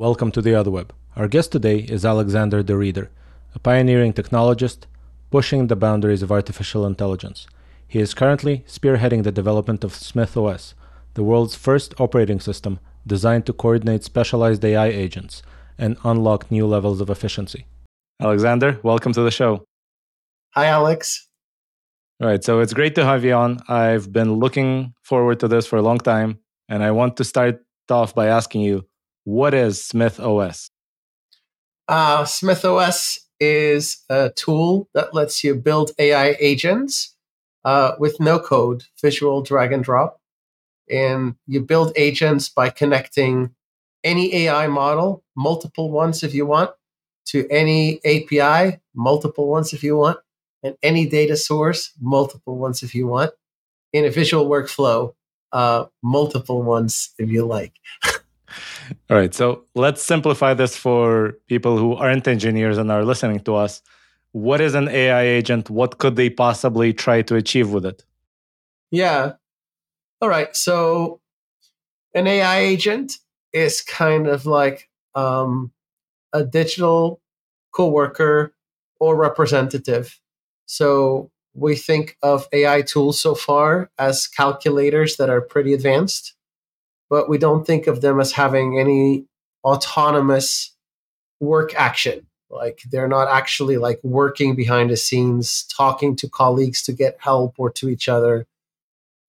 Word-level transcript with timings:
Welcome 0.00 0.32
to 0.32 0.40
the 0.40 0.52
Otherweb. 0.52 0.92
Our 1.14 1.28
guest 1.28 1.52
today 1.52 1.80
is 1.80 2.06
Alexander 2.06 2.62
De 2.62 2.74
Ridder, 2.74 3.10
a 3.54 3.58
pioneering 3.58 4.14
technologist 4.14 4.86
pushing 5.30 5.66
the 5.66 5.76
boundaries 5.76 6.22
of 6.22 6.32
artificial 6.32 6.86
intelligence. 6.86 7.46
He 7.86 7.98
is 7.98 8.14
currently 8.14 8.64
spearheading 8.66 9.24
the 9.24 9.30
development 9.30 9.84
of 9.84 9.92
SmythOS, 9.92 10.72
the 11.12 11.22
world's 11.22 11.54
first 11.54 11.92
operating 12.00 12.40
system 12.40 12.80
designed 13.06 13.44
to 13.44 13.52
coordinate 13.52 14.02
specialized 14.02 14.64
AI 14.64 14.86
agents 14.86 15.42
and 15.76 15.98
unlock 16.02 16.50
new 16.50 16.66
levels 16.66 17.02
of 17.02 17.10
efficiency. 17.10 17.66
Alexander, 18.22 18.80
welcome 18.82 19.12
to 19.12 19.20
the 19.20 19.30
show. 19.30 19.66
Hi, 20.54 20.64
Alex. 20.64 21.28
All 22.22 22.26
right, 22.26 22.42
so 22.42 22.60
it's 22.60 22.72
great 22.72 22.94
to 22.94 23.04
have 23.04 23.22
you 23.22 23.34
on. 23.34 23.58
I've 23.68 24.10
been 24.10 24.36
looking 24.36 24.94
forward 25.02 25.40
to 25.40 25.48
this 25.48 25.66
for 25.66 25.76
a 25.76 25.82
long 25.82 25.98
time, 25.98 26.38
and 26.70 26.82
I 26.82 26.90
want 26.90 27.18
to 27.18 27.24
start 27.24 27.60
off 27.90 28.14
by 28.14 28.28
asking 28.28 28.62
you 28.62 28.86
what 29.30 29.54
is 29.54 29.78
SmythOS? 29.78 30.70
Uh, 31.86 32.24
SmythOS 32.24 33.20
is 33.38 34.04
a 34.10 34.30
tool 34.30 34.88
that 34.92 35.14
lets 35.14 35.44
you 35.44 35.54
build 35.54 35.92
AI 35.98 36.36
agents 36.40 37.14
uh, 37.64 37.92
with 37.98 38.18
no 38.18 38.40
code, 38.40 38.84
visual 39.00 39.40
drag 39.40 39.72
and 39.72 39.84
drop. 39.84 40.20
And 40.90 41.36
you 41.46 41.60
build 41.60 41.92
agents 41.94 42.48
by 42.48 42.70
connecting 42.70 43.54
any 44.02 44.34
AI 44.34 44.66
model, 44.66 45.22
multiple 45.36 45.92
ones 45.92 46.24
if 46.24 46.34
you 46.34 46.44
want, 46.44 46.72
to 47.26 47.46
any 47.50 48.00
API, 48.04 48.80
multiple 48.94 49.48
ones 49.48 49.72
if 49.72 49.84
you 49.84 49.96
want, 49.96 50.18
and 50.64 50.76
any 50.82 51.06
data 51.06 51.36
source, 51.36 51.92
multiple 52.00 52.58
ones 52.58 52.82
if 52.82 52.96
you 52.96 53.06
want, 53.06 53.30
in 53.92 54.04
a 54.04 54.10
visual 54.10 54.46
workflow, 54.48 55.14
uh, 55.52 55.84
multiple 56.02 56.62
ones 56.62 57.10
if 57.16 57.30
you 57.30 57.46
like. 57.46 57.74
All 59.08 59.16
right. 59.16 59.34
So 59.34 59.64
let's 59.74 60.02
simplify 60.02 60.54
this 60.54 60.76
for 60.76 61.34
people 61.46 61.76
who 61.78 61.94
aren't 61.94 62.26
engineers 62.28 62.78
and 62.78 62.90
are 62.90 63.04
listening 63.04 63.40
to 63.40 63.54
us. 63.54 63.82
What 64.32 64.60
is 64.60 64.74
an 64.74 64.88
AI 64.88 65.22
agent? 65.22 65.70
What 65.70 65.98
could 65.98 66.16
they 66.16 66.30
possibly 66.30 66.92
try 66.92 67.22
to 67.22 67.34
achieve 67.34 67.70
with 67.70 67.84
it? 67.84 68.04
Yeah. 68.90 69.32
All 70.20 70.28
right. 70.28 70.54
So 70.54 71.20
an 72.14 72.26
AI 72.26 72.58
agent 72.60 73.18
is 73.52 73.80
kind 73.80 74.26
of 74.26 74.46
like 74.46 74.88
um, 75.14 75.72
a 76.32 76.44
digital 76.44 77.20
coworker 77.72 78.54
or 79.00 79.16
representative. 79.16 80.20
So 80.66 81.30
we 81.54 81.74
think 81.74 82.16
of 82.22 82.46
AI 82.52 82.82
tools 82.82 83.20
so 83.20 83.34
far 83.34 83.90
as 83.98 84.28
calculators 84.28 85.16
that 85.16 85.30
are 85.30 85.40
pretty 85.40 85.72
advanced 85.72 86.34
but 87.10 87.28
we 87.28 87.36
don't 87.36 87.66
think 87.66 87.88
of 87.88 88.00
them 88.00 88.20
as 88.20 88.32
having 88.32 88.78
any 88.78 89.26
autonomous 89.64 90.74
work 91.40 91.74
action. 91.74 92.26
Like 92.48 92.80
they're 92.90 93.08
not 93.08 93.28
actually 93.28 93.76
like 93.76 94.00
working 94.02 94.54
behind 94.54 94.90
the 94.90 94.96
scenes, 94.96 95.64
talking 95.76 96.16
to 96.16 96.28
colleagues 96.28 96.82
to 96.84 96.92
get 96.92 97.16
help 97.20 97.54
or 97.58 97.70
to 97.72 97.88
each 97.88 98.08
other. 98.08 98.46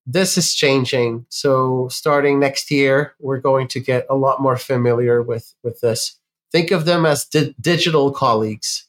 This 0.06 0.38
is 0.38 0.54
changing. 0.54 1.26
So 1.30 1.88
starting 1.90 2.40
next 2.40 2.72
year, 2.72 3.14
we're 3.20 3.40
going 3.40 3.68
to 3.70 3.80
get 3.80 4.06
a 4.10 4.16
lot 4.16 4.42
more 4.42 4.58
familiar 4.58 5.22
with 5.22 5.54
with 5.64 5.82
this. 5.82 6.18
Think 6.52 6.72
of 6.72 6.86
them 6.86 7.06
as 7.06 7.26
di- 7.26 7.56
digital 7.62 8.12
colleagues. 8.12 8.88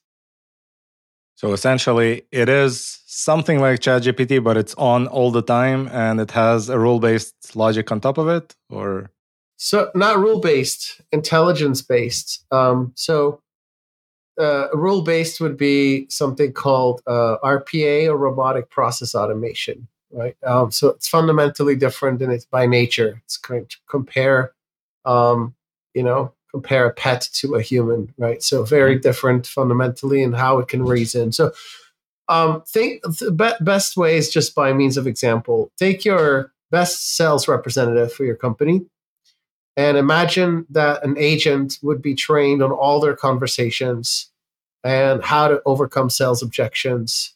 So 1.35 1.53
essentially, 1.53 2.25
it 2.31 2.49
is 2.49 3.02
something 3.13 3.61
like 3.61 3.81
ChatGPT, 3.81 4.43
but 4.43 4.57
it's 4.57 4.75
on 4.77 5.07
all 5.07 5.31
the 5.31 5.43
time 5.43 5.89
and 5.89 6.19
it 6.19 6.31
has 6.31 6.71
a 6.71 6.79
rule 6.79 6.99
based 6.99 7.55
logic 7.55 7.93
on 7.93 8.01
top 8.01 8.17
of 8.17 8.29
it, 8.29 8.57
or? 8.71 9.11
So, 9.57 9.91
not 9.95 10.19
rule 10.19 10.41
based, 10.41 11.01
intelligence 11.13 11.83
based. 11.83 12.45
Um, 12.51 12.93
so, 12.97 13.41
uh, 14.41 14.69
rule 14.73 15.03
based 15.03 15.41
would 15.41 15.59
be 15.59 16.07
something 16.09 16.53
called 16.53 17.03
uh, 17.07 17.37
RPA 17.45 18.07
or 18.09 18.17
robotic 18.17 18.71
process 18.71 19.15
automation, 19.15 19.87
right? 20.11 20.37
Um, 20.43 20.71
so, 20.71 20.89
it's 20.89 21.07
fundamentally 21.07 21.77
different 21.77 22.23
and 22.23 22.33
it's 22.33 22.47
by 22.47 22.65
nature. 22.67 23.21
It's 23.25 23.37
going 23.37 23.67
to 23.67 23.77
compare, 23.89 24.53
um, 25.05 25.55
you 25.95 26.03
know, 26.03 26.33
compare 26.51 26.87
a 26.87 26.93
pet 26.93 27.29
to 27.35 27.55
a 27.55 27.63
human, 27.63 28.13
right? 28.19 28.43
So 28.43 28.63
very 28.63 28.95
mm-hmm. 28.95 29.03
different 29.03 29.47
fundamentally 29.47 30.23
in 30.23 30.35
how 30.35 30.59
it 30.59 30.69
can 30.69 30.85
reason. 30.85 31.33
So 31.33 31.53
um, 32.33 32.63
think 32.67 33.03
the 33.03 33.31
be- 33.31 33.65
best 33.65 33.97
way 33.97 34.17
is 34.17 34.31
just 34.31 34.55
by 34.55 34.73
means 34.73 34.97
of 34.97 35.07
example. 35.07 35.71
Take 35.79 36.05
your 36.05 36.53
best 36.71 37.17
sales 37.17 37.49
representative 37.49 38.13
for 38.13 38.25
your 38.25 38.37
company 38.37 38.87
and 39.77 39.97
imagine 39.97 40.67
that 40.71 41.05
an 41.05 41.17
agent 41.19 41.79
would 41.83 42.01
be 42.01 42.15
trained 42.15 42.63
on 42.63 42.71
all 42.73 43.01
their 43.01 43.17
conversations 43.17 44.31
and 44.85 45.23
how 45.23 45.49
to 45.49 45.63
overcome 45.67 46.11
sales 46.11 46.43
objections 46.43 47.35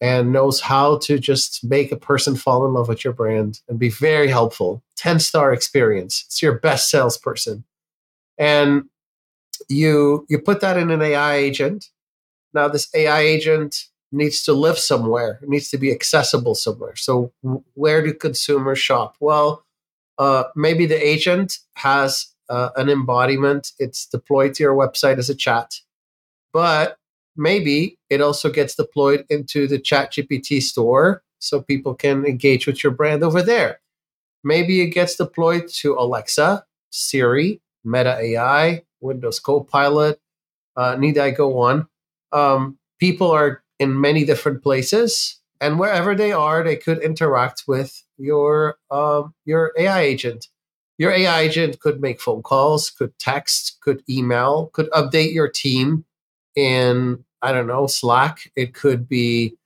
and 0.00 0.32
knows 0.32 0.60
how 0.60 0.98
to 0.98 1.18
just 1.18 1.64
make 1.64 1.90
a 1.90 1.96
person 1.96 2.36
fall 2.36 2.66
in 2.66 2.74
love 2.74 2.88
with 2.88 3.02
your 3.02 3.12
brand 3.12 3.60
and 3.68 3.78
be 3.78 3.88
very 3.88 4.28
helpful 4.28 4.82
10 4.96 5.18
star 5.18 5.52
experience 5.52 6.24
it's 6.26 6.42
your 6.42 6.58
best 6.58 6.90
salesperson 6.90 7.64
and 8.38 8.84
you 9.68 10.26
you 10.28 10.38
put 10.38 10.60
that 10.60 10.76
in 10.76 10.90
an 10.90 11.02
AI 11.02 11.36
agent. 11.36 11.86
Now 12.52 12.68
this 12.68 12.88
AI 12.94 13.20
agent 13.20 13.86
needs 14.16 14.42
to 14.44 14.52
live 14.52 14.78
somewhere. 14.78 15.38
It 15.42 15.48
needs 15.48 15.70
to 15.70 15.78
be 15.78 15.92
accessible 15.92 16.54
somewhere. 16.54 16.96
So 16.96 17.32
where 17.74 18.02
do 18.02 18.12
consumers 18.14 18.78
shop? 18.78 19.16
Well, 19.20 19.64
uh, 20.18 20.44
maybe 20.54 20.86
the 20.86 21.06
agent 21.06 21.58
has 21.74 22.34
uh, 22.48 22.70
an 22.76 22.88
embodiment. 22.88 23.72
It's 23.78 24.06
deployed 24.06 24.54
to 24.54 24.62
your 24.62 24.74
website 24.74 25.18
as 25.18 25.28
a 25.28 25.34
chat, 25.34 25.74
but 26.52 26.96
maybe 27.36 27.98
it 28.08 28.20
also 28.20 28.50
gets 28.50 28.74
deployed 28.74 29.24
into 29.28 29.66
the 29.66 29.78
ChatGPT 29.78 30.62
store 30.62 31.22
so 31.38 31.60
people 31.60 31.94
can 31.94 32.24
engage 32.24 32.66
with 32.66 32.82
your 32.82 32.92
brand 32.92 33.22
over 33.22 33.42
there. 33.42 33.80
Maybe 34.42 34.80
it 34.80 34.88
gets 34.88 35.16
deployed 35.16 35.68
to 35.80 35.94
Alexa, 35.94 36.64
Siri, 36.90 37.60
Meta 37.84 38.16
AI, 38.18 38.84
Windows 39.00 39.38
Copilot. 39.40 40.20
Uh, 40.76 40.96
need 40.96 41.18
I 41.18 41.30
go 41.30 41.58
on? 41.60 41.88
Um, 42.32 42.78
people 42.98 43.30
are 43.30 43.62
in 43.78 44.00
many 44.00 44.24
different 44.24 44.62
places, 44.62 45.40
and 45.60 45.78
wherever 45.78 46.14
they 46.14 46.32
are, 46.32 46.62
they 46.62 46.76
could 46.76 46.98
interact 47.02 47.64
with 47.66 48.04
your 48.18 48.78
um, 48.90 49.34
your 49.44 49.72
AI 49.78 50.00
agent. 50.00 50.48
Your 50.98 51.10
AI 51.12 51.40
agent 51.42 51.80
could 51.80 52.00
make 52.00 52.20
phone 52.20 52.42
calls, 52.42 52.90
could 52.90 53.18
text, 53.18 53.78
could 53.82 54.02
email, 54.08 54.70
could 54.72 54.90
update 54.92 55.34
your 55.34 55.48
team 55.48 56.04
in 56.54 57.24
I 57.42 57.52
don't 57.52 57.66
know 57.66 57.86
Slack. 57.86 58.50
It 58.56 58.74
could 58.74 59.08
be 59.08 59.56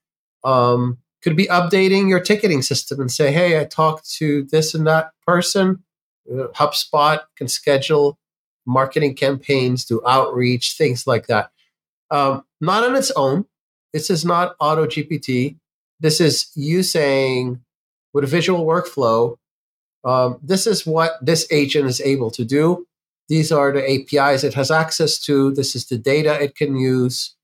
um, 0.43 0.97
could 1.21 1.37
be 1.37 1.45
updating 1.47 2.09
your 2.09 2.19
ticketing 2.19 2.61
system 2.61 2.99
and 2.99 3.11
say, 3.11 3.31
"Hey, 3.31 3.59
I 3.59 3.65
talked 3.65 4.09
to 4.15 4.43
this 4.43 4.73
and 4.73 4.85
that 4.87 5.11
person. 5.25 5.83
Uh, 6.29 6.47
HubSpot 6.49 7.21
can 7.35 7.47
schedule 7.47 8.17
marketing 8.65 9.15
campaigns, 9.15 9.85
do 9.85 10.01
outreach, 10.05 10.75
things 10.77 11.07
like 11.07 11.27
that. 11.27 11.51
Um, 12.09 12.43
not 12.59 12.83
on 12.83 12.95
its 12.95 13.11
own. 13.11 13.45
This 13.93 14.09
is 14.09 14.23
not 14.23 14.57
AutoGPT. 14.59 15.57
This 15.99 16.21
is 16.21 16.51
you 16.55 16.83
saying 16.83 17.61
with 18.13 18.23
a 18.23 18.27
visual 18.27 18.65
workflow, 18.65 19.37
um, 20.03 20.39
this 20.41 20.65
is 20.65 20.85
what 20.85 21.13
this 21.21 21.47
agent 21.51 21.87
is 21.87 22.01
able 22.01 22.31
to 22.31 22.43
do. 22.43 22.87
These 23.29 23.51
are 23.51 23.71
the 23.71 23.89
APIs 23.89 24.43
it 24.43 24.55
has 24.55 24.71
access 24.71 25.19
to. 25.19 25.51
This 25.51 25.75
is 25.75 25.85
the 25.85 25.97
data 25.97 26.41
it 26.41 26.55
can 26.55 26.75
use. 26.75 27.35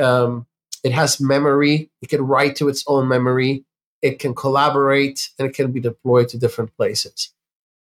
Um, 0.00 0.46
it 0.82 0.92
has 0.92 1.20
memory. 1.20 1.90
It 2.00 2.08
can 2.08 2.22
write 2.22 2.56
to 2.56 2.68
its 2.68 2.82
own 2.86 3.06
memory. 3.06 3.64
It 4.02 4.18
can 4.18 4.34
collaborate 4.34 5.28
and 5.38 5.46
it 5.46 5.54
can 5.54 5.72
be 5.72 5.80
deployed 5.80 6.28
to 6.30 6.38
different 6.38 6.74
places. 6.76 7.32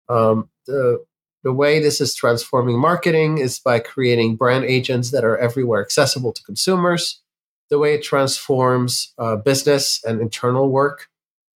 Um, 0.08 0.50
the 0.66 1.04
the 1.42 1.52
way 1.52 1.80
this 1.80 2.00
is 2.00 2.14
transforming 2.14 2.78
marketing 2.78 3.38
is 3.38 3.58
by 3.58 3.78
creating 3.78 4.36
brand 4.36 4.64
agents 4.64 5.10
that 5.10 5.24
are 5.24 5.38
everywhere 5.38 5.80
accessible 5.80 6.32
to 6.32 6.42
consumers. 6.42 7.22
The 7.70 7.78
way 7.78 7.94
it 7.94 8.02
transforms 8.02 9.12
uh, 9.18 9.36
business 9.36 10.02
and 10.04 10.20
internal 10.20 10.70
work 10.70 11.08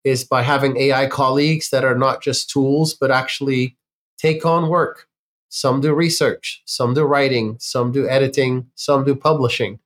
is 0.04 0.24
by 0.24 0.42
having 0.42 0.76
AI 0.76 1.06
colleagues 1.06 1.70
that 1.70 1.84
are 1.84 1.96
not 1.96 2.22
just 2.22 2.50
tools, 2.50 2.94
but 2.94 3.10
actually 3.10 3.76
take 4.18 4.44
on 4.44 4.68
work. 4.68 5.08
Some 5.48 5.80
do 5.80 5.94
research, 5.94 6.62
some 6.64 6.94
do 6.94 7.04
writing, 7.04 7.56
some 7.58 7.92
do 7.92 8.08
editing, 8.08 8.70
some 8.74 9.04
do 9.04 9.14
publishing. 9.14 9.78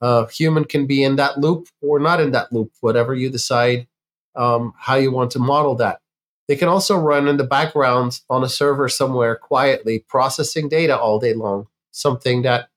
Uh, 0.00 0.26
human 0.26 0.64
can 0.64 0.86
be 0.86 1.02
in 1.02 1.16
that 1.16 1.38
loop 1.38 1.68
or 1.82 1.98
not 1.98 2.20
in 2.20 2.30
that 2.30 2.52
loop, 2.52 2.72
whatever 2.80 3.14
you 3.14 3.28
decide 3.28 3.88
um, 4.36 4.72
how 4.76 4.94
you 4.94 5.10
want 5.10 5.32
to 5.32 5.38
model 5.38 5.74
that. 5.76 6.00
They 6.46 6.56
can 6.56 6.68
also 6.68 6.96
run 6.96 7.28
in 7.28 7.36
the 7.36 7.44
background 7.44 8.20
on 8.30 8.42
a 8.42 8.48
server 8.48 8.88
somewhere 8.88 9.36
quietly, 9.36 9.98
processing 10.08 10.68
data 10.68 10.96
all 10.96 11.18
day 11.18 11.34
long, 11.34 11.66
something 11.90 12.42
that 12.42 12.68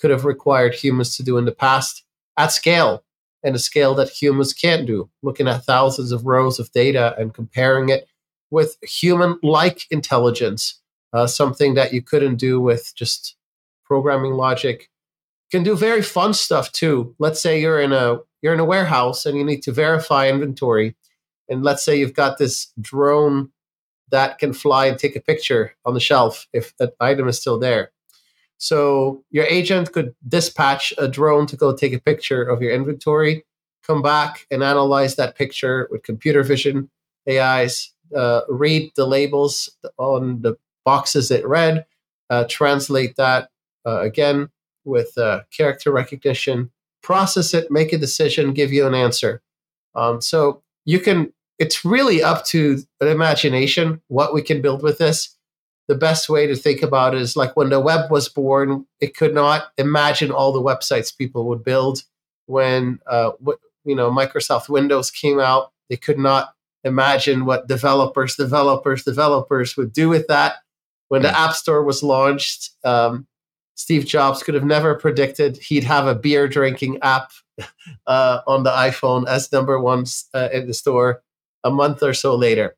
could 0.00 0.10
have 0.10 0.24
required 0.24 0.74
humans 0.74 1.16
to 1.16 1.22
do 1.22 1.38
in 1.38 1.44
the 1.44 1.52
past 1.52 2.03
at 2.36 2.52
scale 2.52 3.04
and 3.42 3.54
a 3.56 3.58
scale 3.58 3.94
that 3.94 4.10
humans 4.10 4.52
can't 4.52 4.86
do, 4.86 5.10
looking 5.22 5.48
at 5.48 5.64
thousands 5.64 6.12
of 6.12 6.26
rows 6.26 6.58
of 6.58 6.72
data 6.72 7.14
and 7.18 7.34
comparing 7.34 7.90
it 7.90 8.08
with 8.50 8.76
human 8.82 9.38
like 9.42 9.82
intelligence. 9.90 10.80
uh, 11.14 11.26
something 11.26 11.74
that 11.74 11.92
you 11.94 12.02
couldn't 12.02 12.36
do 12.36 12.60
with 12.60 12.92
just 12.96 13.36
programming 13.84 14.32
logic. 14.32 14.90
You 15.52 15.58
can 15.58 15.64
do 15.64 15.76
very 15.76 16.02
fun 16.02 16.34
stuff 16.34 16.72
too. 16.72 17.14
Let's 17.18 17.40
say 17.40 17.60
you're 17.60 17.80
in 17.80 17.92
a 17.92 18.18
you're 18.42 18.52
in 18.54 18.60
a 18.60 18.64
warehouse 18.64 19.24
and 19.24 19.38
you 19.38 19.44
need 19.44 19.62
to 19.62 19.72
verify 19.72 20.28
inventory, 20.28 20.96
and 21.48 21.62
let's 21.62 21.84
say 21.84 21.96
you've 21.98 22.14
got 22.14 22.38
this 22.38 22.72
drone 22.80 23.50
that 24.10 24.38
can 24.38 24.52
fly 24.52 24.86
and 24.86 24.98
take 24.98 25.16
a 25.16 25.20
picture 25.20 25.74
on 25.84 25.94
the 25.94 26.00
shelf 26.00 26.46
if 26.52 26.76
that 26.78 26.94
item 27.00 27.28
is 27.28 27.40
still 27.40 27.58
there. 27.58 27.92
So 28.58 29.24
your 29.30 29.44
agent 29.44 29.92
could 29.92 30.14
dispatch 30.26 30.92
a 30.96 31.08
drone 31.08 31.46
to 31.46 31.56
go 31.56 31.74
take 31.74 31.92
a 31.92 32.00
picture 32.00 32.42
of 32.42 32.62
your 32.62 32.72
inventory, 32.72 33.44
come 33.86 34.02
back 34.02 34.46
and 34.50 34.62
analyze 34.62 35.16
that 35.16 35.36
picture 35.36 35.88
with 35.90 36.02
computer 36.02 36.42
vision 36.42 36.90
AIs, 37.28 37.92
uh, 38.14 38.42
read 38.48 38.92
the 38.96 39.06
labels 39.06 39.70
on 39.98 40.42
the 40.42 40.56
boxes 40.84 41.30
it 41.30 41.46
read, 41.46 41.84
uh, 42.30 42.44
translate 42.48 43.16
that 43.16 43.50
uh, 43.86 44.00
again 44.00 44.48
with 44.84 45.16
uh, 45.18 45.40
character 45.50 45.90
recognition, 45.90 46.70
process 47.02 47.54
it, 47.54 47.70
make 47.70 47.92
a 47.92 47.98
decision, 47.98 48.52
give 48.52 48.72
you 48.72 48.86
an 48.86 48.94
answer. 48.94 49.42
Um, 49.94 50.20
so 50.20 50.62
you 50.84 51.00
can. 51.00 51.32
It's 51.60 51.84
really 51.84 52.20
up 52.20 52.44
to 52.46 52.82
imagination 53.00 54.02
what 54.08 54.34
we 54.34 54.42
can 54.42 54.60
build 54.60 54.82
with 54.82 54.98
this. 54.98 55.36
The 55.88 55.94
best 55.94 56.28
way 56.28 56.46
to 56.46 56.56
think 56.56 56.82
about 56.82 57.14
it 57.14 57.20
is 57.20 57.36
like 57.36 57.56
when 57.56 57.68
the 57.68 57.80
web 57.80 58.10
was 58.10 58.28
born, 58.28 58.86
it 59.00 59.16
could 59.16 59.34
not 59.34 59.72
imagine 59.76 60.30
all 60.30 60.52
the 60.52 60.62
websites 60.62 61.16
people 61.16 61.46
would 61.46 61.62
build. 61.62 62.04
When 62.46 63.00
uh, 63.06 63.32
you 63.84 63.94
know 63.94 64.10
Microsoft 64.10 64.68
Windows 64.68 65.10
came 65.10 65.40
out, 65.40 65.72
they 65.90 65.96
could 65.96 66.18
not 66.18 66.54
imagine 66.84 67.46
what 67.46 67.66
developers, 67.66 68.36
developers, 68.36 69.04
developers 69.04 69.76
would 69.76 69.92
do 69.92 70.08
with 70.08 70.26
that. 70.28 70.56
When 71.08 71.22
the 71.22 71.38
App 71.38 71.52
Store 71.54 71.82
was 71.82 72.02
launched, 72.02 72.70
um, 72.84 73.26
Steve 73.74 74.06
Jobs 74.06 74.42
could 74.42 74.54
have 74.54 74.64
never 74.64 74.94
predicted 74.94 75.56
he'd 75.56 75.84
have 75.84 76.06
a 76.06 76.14
beer 76.14 76.48
drinking 76.48 76.98
app 77.02 77.32
uh, 78.06 78.40
on 78.46 78.62
the 78.62 78.70
iPhone 78.70 79.26
as 79.26 79.50
number 79.52 79.80
one 79.80 80.04
uh, 80.32 80.48
in 80.52 80.66
the 80.66 80.74
store 80.74 81.22
a 81.62 81.70
month 81.70 82.02
or 82.02 82.14
so 82.14 82.34
later. 82.34 82.76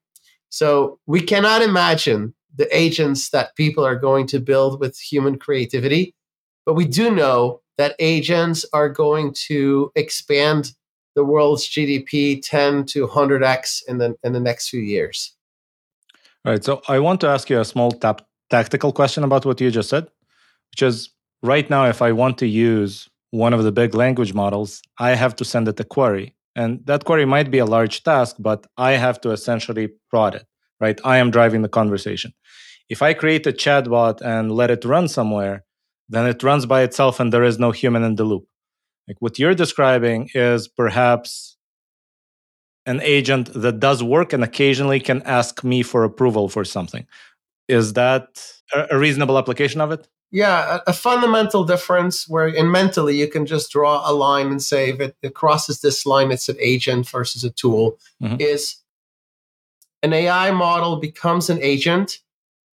So 0.48 0.98
we 1.06 1.20
cannot 1.20 1.62
imagine 1.62 2.34
the 2.56 2.68
agents 2.76 3.30
that 3.30 3.54
people 3.56 3.84
are 3.84 3.96
going 3.96 4.26
to 4.28 4.40
build 4.40 4.80
with 4.80 4.98
human 4.98 5.38
creativity, 5.38 6.14
but 6.64 6.74
we 6.74 6.86
do 6.86 7.10
know 7.10 7.60
that 7.78 7.94
agents 7.98 8.64
are 8.72 8.88
going 8.88 9.34
to 9.48 9.92
expand 9.94 10.72
the 11.14 11.24
world's 11.24 11.66
GDP 11.68 12.40
10 12.42 12.84
to 12.86 13.06
100x 13.06 13.82
in 13.88 13.98
the 13.98 14.16
in 14.22 14.32
the 14.32 14.40
next 14.40 14.68
few 14.68 14.80
years. 14.80 15.34
All 16.44 16.52
right. 16.52 16.62
So 16.62 16.82
I 16.88 16.98
want 17.00 17.20
to 17.22 17.28
ask 17.28 17.50
you 17.50 17.60
a 17.60 17.64
small 17.64 17.90
tap, 17.90 18.22
tactical 18.50 18.92
question 18.92 19.24
about 19.24 19.44
what 19.44 19.60
you 19.60 19.70
just 19.70 19.88
said, 19.88 20.06
which 20.70 20.82
is 20.82 21.10
right 21.42 21.68
now, 21.68 21.86
if 21.86 22.02
I 22.02 22.12
want 22.12 22.38
to 22.38 22.46
use 22.46 23.08
one 23.30 23.52
of 23.52 23.64
the 23.64 23.72
big 23.72 23.94
language 23.94 24.32
models, 24.32 24.80
I 24.98 25.14
have 25.14 25.34
to 25.36 25.44
send 25.44 25.66
it 25.68 25.80
a 25.80 25.84
query. 25.84 26.34
And 26.54 26.84
that 26.86 27.04
query 27.04 27.24
might 27.24 27.50
be 27.50 27.58
a 27.58 27.66
large 27.66 28.02
task, 28.02 28.36
but 28.38 28.66
I 28.76 28.92
have 28.92 29.20
to 29.22 29.30
essentially 29.30 29.88
prod 30.08 30.36
it, 30.36 30.46
right? 30.80 31.00
I 31.04 31.18
am 31.18 31.30
driving 31.30 31.62
the 31.62 31.68
conversation. 31.68 32.32
If 32.88 33.02
I 33.02 33.14
create 33.14 33.46
a 33.46 33.52
chatbot 33.52 34.20
and 34.20 34.52
let 34.52 34.70
it 34.70 34.84
run 34.84 35.08
somewhere, 35.08 35.64
then 36.08 36.26
it 36.26 36.42
runs 36.42 36.66
by 36.66 36.82
itself 36.82 37.18
and 37.18 37.32
there 37.32 37.44
is 37.44 37.58
no 37.58 37.72
human 37.72 38.04
in 38.04 38.16
the 38.16 38.24
loop. 38.24 38.46
Like 39.08 39.16
what 39.20 39.38
you're 39.38 39.54
describing 39.54 40.30
is 40.34 40.68
perhaps 40.68 41.56
an 42.86 43.00
agent 43.02 43.52
that 43.54 43.80
does 43.80 44.02
work 44.02 44.32
and 44.32 44.44
occasionally 44.44 45.00
can 45.00 45.22
ask 45.22 45.64
me 45.64 45.82
for 45.82 46.04
approval 46.04 46.48
for 46.48 46.64
something. 46.64 47.06
Is 47.68 47.94
that 47.94 48.52
a 48.72 48.96
reasonable 48.96 49.38
application 49.38 49.80
of 49.80 49.90
it? 49.90 50.08
Yeah, 50.30 50.78
a, 50.86 50.90
a, 50.90 50.92
fundamental 50.92 51.64
difference 51.64 52.28
where 52.28 52.48
in 52.48 52.70
mentally 52.70 53.16
you 53.16 53.28
can 53.28 53.46
just 53.46 53.70
draw 53.70 54.08
a 54.08 54.12
line 54.12 54.48
and 54.48 54.62
say 54.62 54.90
if 54.90 55.00
it, 55.00 55.16
it 55.22 55.34
crosses 55.34 55.80
this 55.80 56.04
line, 56.04 56.32
it's 56.32 56.48
an 56.48 56.56
agent 56.60 57.08
versus 57.08 57.44
a 57.44 57.50
tool, 57.50 57.98
mm-hmm. 58.20 58.36
is 58.40 58.76
an 60.02 60.12
AI 60.12 60.50
model 60.50 60.96
becomes 60.96 61.50
an 61.50 61.58
agent 61.62 62.20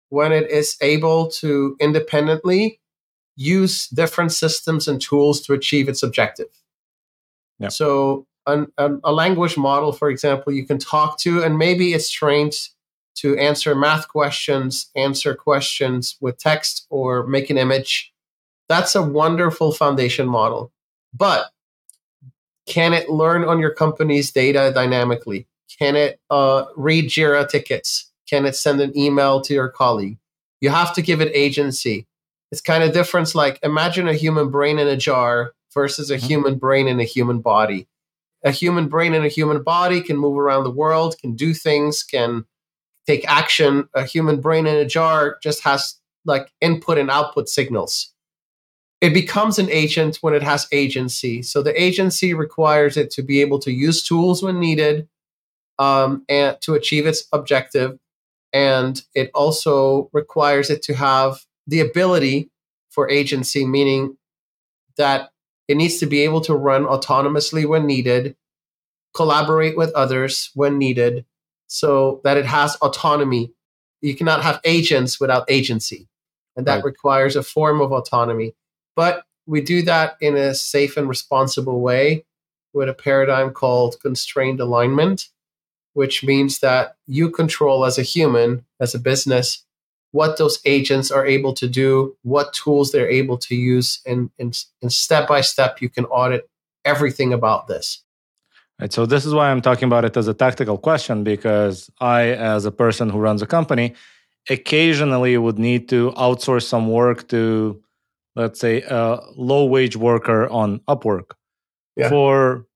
when 0.10 0.32
it 0.32 0.50
is 0.50 0.78
able 0.82 1.30
to 1.30 1.76
independently 1.80 2.80
use 3.36 3.88
different 3.88 4.32
systems 4.32 4.88
and 4.88 5.02
tools 5.02 5.42
to 5.42 5.54
achieve 5.54 5.88
its 5.88 6.04
objective. 6.04 6.50
Yeah. 7.60 7.70
So, 7.70 8.26
an, 8.48 8.72
an, 8.78 9.00
a 9.04 9.14
language 9.14 9.58
model, 9.58 9.92
for 9.92 10.10
example, 10.10 10.52
you 10.52 10.66
can 10.66 10.80
talk 10.80 11.20
to, 11.20 11.44
and 11.44 11.58
maybe 11.58 11.94
it's 11.94 12.10
trained 12.10 12.54
to 13.16 13.38
answer 13.38 13.76
math 13.76 14.08
questions, 14.08 14.90
answer 14.96 15.36
questions 15.36 16.18
with 16.22 16.38
text, 16.38 16.88
or 16.90 17.28
make 17.28 17.50
an 17.50 17.58
image. 17.58 18.14
That's 18.68 18.96
a 18.96 19.04
wonderful 19.04 19.72
foundation 19.72 20.28
model. 20.28 20.72
But 21.14 21.52
can 22.66 22.94
it 22.94 23.10
learn 23.10 23.44
on 23.44 23.60
your 23.60 23.74
company's 23.74 24.32
data 24.32 24.72
dynamically? 24.74 25.48
Can 25.78 25.96
it 25.96 26.20
uh, 26.30 26.66
read 26.76 27.10
JIRA 27.10 27.50
tickets? 27.50 28.12
Can 28.30 28.46
it 28.46 28.56
send 28.56 28.82
an 28.82 28.98
email 28.98 29.42
to 29.42 29.54
your 29.54 29.70
colleague? 29.70 30.18
You 30.62 30.70
have 30.70 30.94
to 30.96 31.02
give 31.02 31.22
it 31.22 31.32
agency 31.34 32.08
it's 32.52 32.62
kind 32.62 32.84
of 32.84 32.94
different. 32.94 33.34
Like 33.36 33.60
imagine 33.64 34.08
a 34.08 34.14
human 34.14 34.50
brain 34.50 34.80
in 34.80 34.88
a 34.88 34.98
jar 34.98 35.54
versus 35.74 36.10
a 36.10 36.18
mm-hmm. 36.18 36.28
human 36.28 36.58
brain 36.58 36.88
in 36.88 37.00
a 37.00 37.04
human 37.04 37.42
body. 37.42 37.88
A 38.44 38.52
human 38.52 38.88
brain 38.88 39.14
in 39.14 39.24
a 39.24 39.30
human 39.30 39.64
body 39.64 40.02
can 40.02 40.18
move 40.18 40.38
around 40.38 40.64
the 40.64 40.72
world, 40.72 41.18
can 41.20 41.36
do 41.36 41.54
things, 41.54 42.04
can 42.04 42.46
take 43.06 43.30
action. 43.30 43.90
A 43.94 44.06
human 44.06 44.40
brain 44.40 44.66
in 44.66 44.76
a 44.76 44.86
jar 44.86 45.38
just 45.44 45.64
has 45.64 45.98
like 46.26 46.52
input 46.62 46.98
and 46.98 47.12
output 47.12 47.50
signals. 47.50 48.14
It 49.02 49.14
becomes 49.14 49.60
an 49.60 49.70
agent 49.70 50.18
when 50.22 50.34
it 50.34 50.44
has 50.44 50.68
agency. 50.72 51.42
So 51.42 51.62
the 51.62 51.82
agency 51.82 52.34
requires 52.34 52.98
it 52.98 53.12
to 53.12 53.22
be 53.22 53.42
able 53.42 53.60
to 53.60 53.72
use 53.72 54.04
tools 54.04 54.44
when 54.44 54.60
needed 54.60 55.08
um, 55.80 56.24
and 56.30 56.60
to 56.62 56.76
achieve 56.76 57.08
its 57.08 57.28
objective. 57.34 57.98
And 58.54 59.02
it 59.16 59.32
also 59.34 60.10
requires 60.14 60.70
it 60.70 60.84
to 60.84 60.94
have 60.94 61.40
the 61.66 61.80
ability 61.80 62.50
for 62.90 63.10
agency, 63.10 63.66
meaning 63.66 64.18
that 64.98 65.32
it 65.68 65.78
needs 65.78 65.98
to 66.00 66.06
be 66.06 66.22
able 66.22 66.42
to 66.42 66.56
run 66.56 66.84
autonomously 66.84 67.68
when 67.68 67.86
needed, 67.86 68.36
collaborate 69.16 69.78
with 69.78 69.92
others 69.94 70.52
when 70.56 70.78
needed, 70.78 71.26
so 71.68 72.22
that 72.24 72.38
it 72.38 72.46
has 72.46 72.76
autonomy. 72.78 73.54
You 74.02 74.16
cannot 74.16 74.44
have 74.44 74.60
agents 74.64 75.20
without 75.20 75.50
agency, 75.50 76.08
and 76.56 76.66
that 76.66 76.76
right. 76.76 76.86
requires 76.86 77.36
a 77.36 77.44
form 77.44 77.82
of 77.82 77.92
autonomy. 77.92 78.56
But 78.96 79.24
we 79.46 79.62
do 79.62 79.84
that 79.84 80.18
in 80.20 80.36
a 80.36 80.56
safe 80.56 80.98
and 80.98 81.08
responsible 81.08 81.80
way 81.82 82.26
with 82.74 82.90
a 82.90 82.94
paradigm 82.94 83.52
called 83.52 84.00
constrained 84.02 84.60
alignment, 84.60 85.30
which 86.00 86.24
means 86.24 86.60
that 86.60 86.96
you 87.08 87.30
control 87.30 87.84
as 87.84 87.98
a 87.98 88.04
human, 88.04 88.64
as 88.80 88.96
a 88.96 89.00
business, 89.00 89.66
what 90.12 90.38
those 90.38 90.58
agents 90.64 91.12
are 91.12 91.26
able 91.26 91.54
to 91.54 91.68
do, 91.68 92.16
what 92.24 92.54
tools 92.54 92.94
they're 92.94 93.10
able 93.10 93.38
to 93.38 93.54
use, 93.54 94.00
and, 94.06 94.32
and, 94.40 94.64
and 94.82 94.94
step 94.94 95.28
by 95.28 95.42
step, 95.42 95.82
you 95.82 95.90
can 95.90 96.06
audit 96.06 96.50
everything 96.86 97.34
about 97.34 97.68
this. 97.68 98.02
Right. 98.80 98.94
So 98.94 99.06
this 99.06 99.26
is 99.26 99.34
why 99.34 99.52
I'm 99.52 99.60
talking 99.60 99.88
about 99.88 100.06
it 100.06 100.16
as 100.16 100.30
a 100.30 100.34
tactical 100.34 100.78
question 100.78 101.26
because 101.26 101.92
I, 102.00 102.30
as 102.30 102.64
a 102.64 102.72
person 102.72 103.10
who 103.10 103.20
runs 103.20 103.42
a 103.42 103.46
company, 103.46 103.94
occasionally 104.50 105.38
would 105.38 105.60
need 105.60 105.90
to 105.90 106.12
outsource 106.12 106.64
some 106.64 106.88
work 106.88 107.28
to, 107.28 107.84
let's 108.38 108.62
say, 108.62 108.84
a 108.84 109.20
low 109.36 109.66
wage 109.66 109.98
worker 109.98 110.48
on 110.48 110.80
Upwork 110.88 111.32
yeah. 111.98 112.08
for 112.08 112.69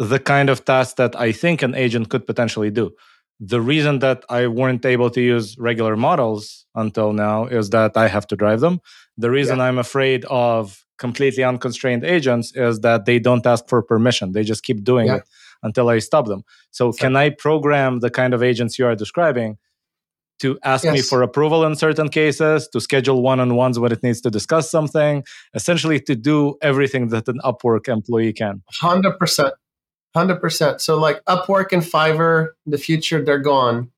the 0.00 0.18
kind 0.18 0.50
of 0.50 0.64
task 0.64 0.96
that 0.96 1.14
I 1.14 1.30
think 1.30 1.62
an 1.62 1.74
agent 1.74 2.08
could 2.08 2.26
potentially 2.26 2.70
do 2.70 2.92
the 3.40 3.60
reason 3.60 4.00
that 4.00 4.22
I 4.28 4.46
weren't 4.46 4.84
able 4.84 5.08
to 5.10 5.20
use 5.20 5.56
regular 5.58 5.96
models 5.96 6.66
until 6.74 7.14
now 7.14 7.46
is 7.46 7.70
that 7.70 7.96
I 7.96 8.06
have 8.06 8.26
to 8.28 8.36
drive 8.36 8.60
them. 8.60 8.80
The 9.16 9.30
reason 9.30 9.58
yeah. 9.58 9.64
I'm 9.64 9.78
afraid 9.78 10.26
of 10.26 10.84
completely 10.98 11.42
unconstrained 11.42 12.04
agents 12.04 12.54
is 12.54 12.80
that 12.80 13.06
they 13.06 13.18
don't 13.18 13.46
ask 13.46 13.66
for 13.66 13.82
permission. 13.82 14.32
They 14.32 14.44
just 14.44 14.62
keep 14.62 14.84
doing 14.84 15.06
yeah. 15.06 15.16
it 15.16 15.22
until 15.62 15.88
I 15.88 16.00
stop 16.00 16.26
them. 16.26 16.44
So, 16.70 16.92
can 16.92 17.16
I 17.16 17.30
program 17.30 18.00
the 18.00 18.10
kind 18.10 18.34
of 18.34 18.42
agents 18.42 18.78
you 18.78 18.86
are 18.86 18.94
describing 18.94 19.56
to 20.40 20.58
ask 20.62 20.84
yes. 20.84 20.92
me 20.92 21.00
for 21.02 21.22
approval 21.22 21.64
in 21.64 21.76
certain 21.76 22.10
cases, 22.10 22.68
to 22.68 22.80
schedule 22.80 23.22
one 23.22 23.40
on 23.40 23.54
ones 23.56 23.78
when 23.78 23.92
it 23.92 24.02
needs 24.02 24.20
to 24.22 24.30
discuss 24.30 24.70
something, 24.70 25.22
essentially 25.54 26.00
to 26.00 26.14
do 26.14 26.56
everything 26.62 27.08
that 27.08 27.28
an 27.28 27.40
Upwork 27.44 27.88
employee 27.88 28.32
can? 28.34 28.62
100%. 28.82 29.50
Hundred 30.14 30.40
percent. 30.40 30.80
So 30.80 30.98
like 30.98 31.24
Upwork 31.26 31.72
and 31.72 31.82
Fiverr, 31.82 32.48
the 32.66 32.78
future 32.78 33.24
they're 33.24 33.38
gone. 33.38 33.90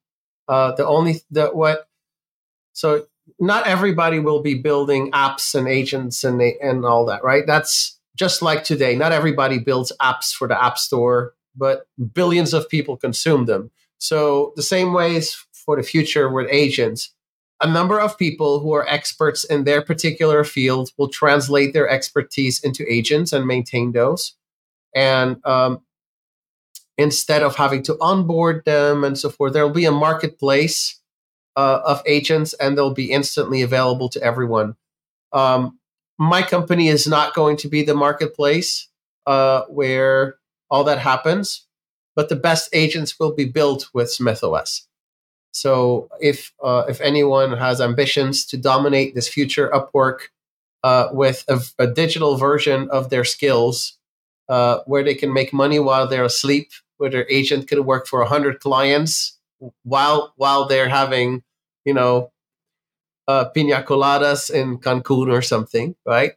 Uh, 0.46 0.72
the 0.72 0.86
only 0.86 1.22
the 1.30 1.46
what 1.48 1.88
so 2.74 3.06
not 3.38 3.66
everybody 3.66 4.18
will 4.18 4.42
be 4.42 4.54
building 4.54 5.10
apps 5.12 5.54
and 5.54 5.68
agents 5.68 6.24
and 6.24 6.40
and 6.40 6.84
all 6.84 7.06
that, 7.06 7.24
right? 7.24 7.46
That's 7.46 7.98
just 8.16 8.42
like 8.42 8.64
today. 8.64 8.94
Not 8.94 9.12
everybody 9.12 9.58
builds 9.58 9.92
apps 10.02 10.32
for 10.32 10.46
the 10.46 10.62
App 10.62 10.78
Store, 10.78 11.32
but 11.56 11.86
billions 12.12 12.52
of 12.52 12.68
people 12.68 12.96
consume 12.96 13.46
them. 13.46 13.70
So 13.98 14.52
the 14.56 14.62
same 14.62 14.92
ways 14.92 15.46
for 15.52 15.76
the 15.76 15.82
future 15.82 16.28
with 16.28 16.48
agents, 16.50 17.14
a 17.62 17.66
number 17.66 17.98
of 18.00 18.18
people 18.18 18.58
who 18.60 18.72
are 18.72 18.88
experts 18.88 19.44
in 19.44 19.64
their 19.64 19.80
particular 19.80 20.44
field 20.44 20.90
will 20.98 21.08
translate 21.08 21.72
their 21.72 21.88
expertise 21.88 22.62
into 22.62 22.84
agents 22.92 23.32
and 23.32 23.46
maintain 23.46 23.92
those. 23.92 24.34
And 24.94 25.36
um, 25.46 25.80
instead 26.98 27.42
of 27.42 27.56
having 27.56 27.82
to 27.84 27.96
onboard 28.00 28.64
them 28.64 29.04
and 29.04 29.18
so 29.18 29.30
forth, 29.30 29.52
there 29.52 29.66
will 29.66 29.74
be 29.74 29.84
a 29.84 29.92
marketplace 29.92 31.00
uh, 31.56 31.80
of 31.84 32.02
agents 32.06 32.54
and 32.54 32.76
they'll 32.76 32.94
be 32.94 33.10
instantly 33.10 33.62
available 33.62 34.08
to 34.10 34.22
everyone. 34.22 34.76
Um, 35.32 35.78
my 36.18 36.42
company 36.42 36.88
is 36.88 37.06
not 37.06 37.34
going 37.34 37.56
to 37.58 37.68
be 37.68 37.82
the 37.82 37.94
marketplace 37.94 38.88
uh, 39.26 39.62
where 39.68 40.36
all 40.70 40.84
that 40.84 40.98
happens, 40.98 41.66
but 42.14 42.28
the 42.28 42.36
best 42.36 42.68
agents 42.72 43.18
will 43.18 43.34
be 43.34 43.44
built 43.44 43.88
with 43.92 44.08
SmythOS. 44.08 44.82
So 45.52 46.08
if 46.20 46.52
uh, 46.62 46.84
if 46.88 47.00
anyone 47.00 47.52
has 47.56 47.80
ambitions 47.80 48.46
to 48.46 48.56
dominate 48.56 49.14
this 49.14 49.28
future 49.28 49.70
Upwork 49.70 50.28
uh, 50.82 51.08
with 51.12 51.44
a, 51.48 51.60
a, 51.78 51.86
digital 51.86 52.36
version 52.36 52.88
of 52.90 53.10
their 53.10 53.22
skills, 53.22 53.98
uh, 54.52 54.82
where 54.84 55.02
they 55.02 55.14
can 55.14 55.32
make 55.32 55.50
money 55.50 55.78
while 55.78 56.06
they're 56.06 56.26
asleep, 56.26 56.72
where 56.98 57.08
their 57.08 57.26
agent 57.30 57.68
can 57.68 57.86
work 57.86 58.06
for 58.06 58.22
hundred 58.26 58.60
clients 58.60 59.38
while 59.82 60.34
while 60.36 60.66
they're 60.66 60.90
having, 60.90 61.42
you 61.86 61.94
know, 61.94 62.30
uh, 63.28 63.46
pina 63.46 63.82
coladas 63.82 64.50
in 64.50 64.76
Cancun 64.76 65.32
or 65.32 65.40
something, 65.40 65.96
right? 66.04 66.32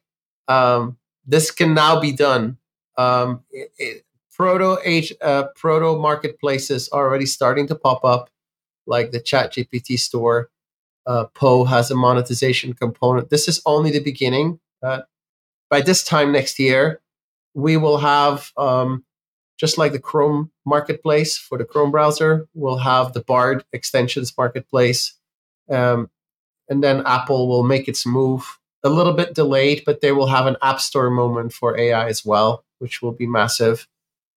Um, 0.48 0.98
this 1.26 1.52
can 1.52 1.74
now 1.74 2.00
be 2.00 2.14
done. 2.14 2.58
Um, 2.98 3.44
it, 3.52 3.74
it, 3.78 4.06
proto 4.32 4.78
age, 4.86 5.12
uh, 5.22 5.48
proto 5.54 5.98
marketplaces 6.00 6.88
are 6.90 7.06
already 7.06 7.26
starting 7.26 7.68
to 7.68 7.76
pop 7.76 8.06
up 8.06 8.30
like 8.88 9.12
the 9.12 9.20
ChatGPT 9.20 10.00
store. 10.00 10.50
Uh, 11.06 11.26
Poe 11.34 11.66
has 11.66 11.92
a 11.92 11.96
monetization 11.96 12.74
component. 12.74 13.30
This 13.30 13.50
is 13.50 13.62
only 13.66 13.92
the 13.92 14.00
beginning. 14.00 14.62
Uh, 14.82 15.02
by 15.70 15.82
this 15.82 16.02
time 16.02 16.32
next 16.32 16.60
year, 16.60 17.02
we 17.56 17.78
will 17.78 17.98
have 17.98 18.52
um, 18.58 19.04
just 19.58 19.80
like 19.80 19.92
the 19.92 20.00
Chrome 20.00 20.52
marketplace 20.66 21.38
for 21.38 21.58
the 21.58 21.66
Chrome 21.66 21.90
browser, 21.90 22.48
we'll 22.54 22.78
have 22.78 23.14
the 23.14 23.22
Bard 23.22 23.66
extensions 23.74 24.32
marketplace. 24.38 25.16
Um, 25.72 26.12
and 26.70 26.84
then 26.84 27.02
Apple 27.08 27.48
will 27.48 27.64
make 27.64 27.88
its 27.88 28.06
move 28.06 28.60
a 28.84 28.90
little 28.90 29.14
bit 29.14 29.34
delayed, 29.34 29.82
but 29.84 30.02
they 30.02 30.12
will 30.12 30.28
have 30.28 30.46
an 30.46 30.58
App 30.62 30.80
Store 30.80 31.10
moment 31.10 31.54
for 31.54 31.76
AI 31.76 32.08
as 32.08 32.24
well, 32.24 32.64
which 32.78 33.02
will 33.02 33.14
be 33.14 33.26
massive 33.26 33.88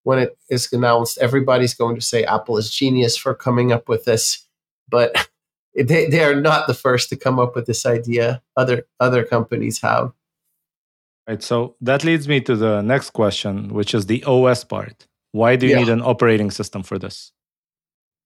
when 0.08 0.20
it 0.20 0.38
is 0.50 0.72
announced, 0.72 1.18
everybody's 1.18 1.74
going 1.74 1.94
to 1.94 2.02
say 2.02 2.24
Apple 2.24 2.58
is 2.58 2.74
genius 2.74 3.18
for 3.18 3.34
coming 3.34 3.74
up 3.74 3.90
with 3.90 4.06
this, 4.06 4.48
but 4.88 5.28
they, 5.76 6.08
they 6.08 6.24
are 6.24 6.40
not 6.40 6.66
the 6.66 6.74
first 6.74 7.10
to 7.10 7.18
come 7.18 7.40
up 7.40 7.58
with 7.58 7.66
this 7.66 7.86
idea. 7.86 8.42
Other 8.56 8.88
other 9.02 9.26
companies 9.26 9.82
have. 9.82 10.14
Right. 11.28 11.44
So 11.44 11.76
that 11.82 12.04
leads 12.04 12.28
me 12.28 12.40
to 12.42 12.56
the 12.56 12.82
next 12.82 13.12
question, 13.12 13.74
which 13.74 13.94
is 13.94 14.06
the 14.06 14.24
OS 14.24 14.64
part. 14.64 15.08
Why 15.32 15.56
do 15.56 15.68
you 15.68 15.74
yeah. 15.74 15.80
need 15.80 15.90
an 15.90 16.02
operating 16.02 16.52
system 16.52 16.84
for 16.84 16.98
this? 16.98 17.34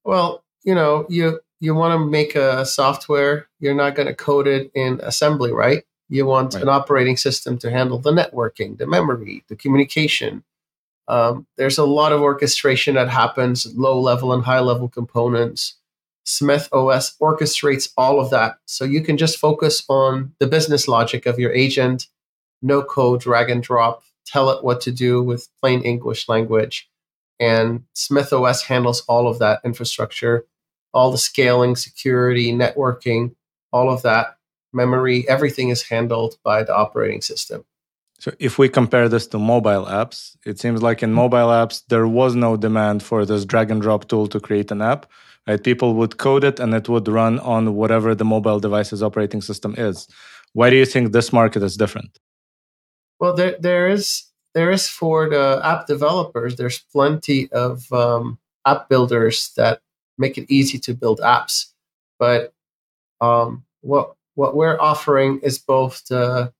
Well, 0.03 0.43
you 0.63 0.75
know, 0.75 1.05
you 1.09 1.39
you 1.59 1.75
want 1.75 1.99
to 1.99 2.05
make 2.05 2.35
a 2.35 2.65
software, 2.65 3.47
you're 3.59 3.75
not 3.75 3.95
going 3.95 4.07
to 4.07 4.15
code 4.15 4.47
it 4.47 4.71
in 4.73 4.99
assembly, 5.03 5.51
right? 5.51 5.83
You 6.09 6.25
want 6.25 6.53
right. 6.53 6.63
an 6.63 6.69
operating 6.69 7.17
system 7.17 7.57
to 7.59 7.71
handle 7.71 7.99
the 7.99 8.11
networking, 8.11 8.77
the 8.77 8.87
memory, 8.87 9.43
the 9.47 9.55
communication, 9.55 10.43
um, 11.11 11.45
there's 11.57 11.77
a 11.77 11.85
lot 11.85 12.13
of 12.13 12.21
orchestration 12.21 12.95
that 12.95 13.09
happens, 13.09 13.67
low 13.75 13.99
level 13.99 14.31
and 14.31 14.43
high 14.43 14.61
level 14.61 14.87
components. 14.87 15.75
SmythOS 16.25 17.17
orchestrates 17.19 17.91
all 17.97 18.21
of 18.21 18.29
that. 18.29 18.59
So 18.65 18.85
you 18.85 19.01
can 19.01 19.17
just 19.17 19.37
focus 19.37 19.83
on 19.89 20.33
the 20.39 20.47
business 20.47 20.87
logic 20.87 21.25
of 21.25 21.37
your 21.37 21.51
agent, 21.51 22.07
no 22.61 22.81
code, 22.83 23.21
drag 23.21 23.49
and 23.49 23.63
drop, 23.63 24.03
tell 24.25 24.49
it 24.49 24.63
what 24.63 24.81
to 24.81 24.91
do 24.91 25.21
with 25.21 25.49
plain 25.61 25.81
English 25.81 26.29
language. 26.29 26.89
And 27.39 27.83
SmythOS 27.95 28.63
handles 28.63 29.01
all 29.07 29.27
of 29.27 29.39
that 29.39 29.61
infrastructure, 29.65 30.45
all 30.93 31.11
the 31.11 31.17
scaling, 31.17 31.75
security, 31.75 32.53
networking, 32.53 33.35
all 33.71 33.89
of 33.89 34.03
that, 34.03 34.37
memory, 34.73 35.27
everything 35.27 35.69
is 35.69 35.83
handled 35.83 36.37
by 36.43 36.63
the 36.63 36.75
operating 36.75 37.21
system. 37.21 37.65
So 38.19 38.31
if 38.39 38.59
we 38.59 38.69
compare 38.69 39.09
this 39.09 39.25
to 39.27 39.39
mobile 39.39 39.85
apps, 39.85 40.37
it 40.45 40.59
seems 40.59 40.83
like 40.83 41.01
in 41.01 41.11
mobile 41.11 41.47
apps 41.47 41.83
there 41.87 42.07
was 42.07 42.35
no 42.35 42.55
demand 42.55 43.01
for 43.01 43.25
this 43.25 43.45
drag 43.45 43.71
and 43.71 43.81
drop 43.81 44.07
tool 44.07 44.27
to 44.27 44.39
create 44.39 44.71
an 44.71 44.81
app. 44.81 45.07
Right? 45.47 45.61
People 45.63 45.95
would 45.95 46.17
code 46.17 46.43
it 46.43 46.59
and 46.59 46.73
it 46.75 46.87
would 46.87 47.07
run 47.07 47.39
on 47.39 47.73
whatever 47.73 48.13
the 48.13 48.23
mobile 48.23 48.59
device's 48.59 49.01
operating 49.01 49.41
system 49.41 49.73
is. 49.75 50.07
Why 50.53 50.69
do 50.69 50.75
you 50.75 50.85
think 50.85 51.11
this 51.11 51.33
market 51.33 51.63
is 51.63 51.75
different? 51.75 52.19
Well, 53.21 53.35
there 53.35 53.57
there 53.59 53.89
is 53.89 54.25
there 54.55 54.71
is 54.71 54.89
for 54.89 55.29
the 55.29 55.61
app 55.63 55.87
developers. 55.87 56.57
There's 56.57 56.79
plenty 56.79 57.51
of 57.53 57.91
um, 57.93 58.39
app 58.67 58.89
builders 58.89 59.53
that 59.57 59.81
make 60.19 60.39
it 60.39 60.51
easy 60.51 60.79
to 60.81 60.95
build 60.95 61.21
apps, 61.21 61.67
but 62.19 62.53
um, 63.21 63.63
what 63.81 64.15
what 64.35 64.55
we're 64.55 64.79
offering 64.81 65.39
is 65.43 65.59
both 65.59 66.05
the 66.09 66.53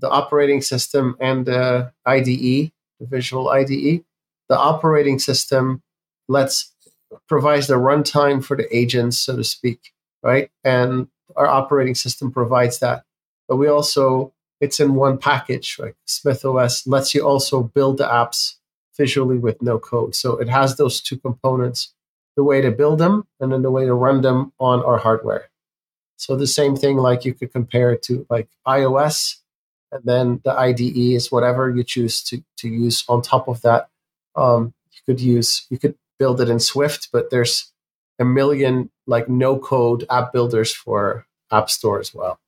the 0.00 0.10
operating 0.10 0.62
system 0.62 1.16
and 1.20 1.46
the 1.46 1.92
IDE, 2.06 2.72
the 3.00 3.06
visual 3.06 3.50
IDE. 3.50 4.04
The 4.50 4.58
operating 4.58 5.20
system 5.20 5.82
lets 6.28 6.74
provides 7.28 7.68
the 7.68 7.76
runtime 7.76 8.44
for 8.44 8.56
the 8.56 8.68
agents, 8.76 9.18
so 9.18 9.36
to 9.36 9.44
speak, 9.44 9.92
right? 10.22 10.50
And 10.64 11.08
our 11.36 11.46
operating 11.48 11.96
system 11.96 12.32
provides 12.32 12.80
that. 12.80 13.04
But 13.48 13.56
we 13.58 13.68
also 13.68 14.32
it's 14.60 14.80
in 14.80 14.94
one 14.94 15.18
package, 15.18 15.78
Like 15.78 15.96
SmythOS 16.06 16.86
lets 16.86 17.14
you 17.14 17.26
also 17.26 17.62
build 17.62 17.98
the 17.98 18.06
apps 18.06 18.54
visually 18.96 19.38
with 19.38 19.62
no 19.62 19.78
code. 19.78 20.14
So 20.14 20.36
it 20.38 20.48
has 20.48 20.76
those 20.76 21.00
two 21.00 21.16
components, 21.16 21.94
the 22.36 22.42
way 22.42 22.60
to 22.60 22.70
build 22.70 22.98
them 22.98 23.26
and 23.40 23.52
then 23.52 23.62
the 23.62 23.70
way 23.70 23.86
to 23.86 23.94
run 23.94 24.22
them 24.22 24.52
on 24.58 24.82
our 24.84 24.98
hardware. 24.98 25.50
So 26.16 26.34
the 26.34 26.48
same 26.48 26.74
thing 26.74 26.96
like 26.96 27.24
you 27.24 27.32
could 27.32 27.52
compare 27.52 27.92
it 27.92 28.02
to 28.04 28.26
like 28.28 28.48
iOS 28.66 29.36
and 29.92 30.02
then 30.04 30.40
the 30.44 30.52
IDE 30.52 31.14
is 31.14 31.32
whatever 31.32 31.70
you 31.70 31.82
choose 31.84 32.22
to 32.24 32.42
to 32.58 32.68
use 32.68 33.04
on 33.08 33.22
top 33.22 33.48
of 33.48 33.62
that. 33.62 33.88
Um, 34.36 34.74
you 34.92 35.00
could 35.06 35.20
use 35.20 35.66
you 35.70 35.78
could 35.78 35.94
build 36.18 36.40
it 36.40 36.48
in 36.50 36.60
Swift, 36.60 37.08
but 37.12 37.30
there's 37.30 37.72
a 38.18 38.24
million 38.24 38.90
like 39.06 39.28
no 39.28 39.58
code 39.58 40.04
app 40.10 40.32
builders 40.32 40.72
for 40.72 41.26
App 41.50 41.70
Store 41.70 42.00
as 42.00 42.12
well. 42.12 42.38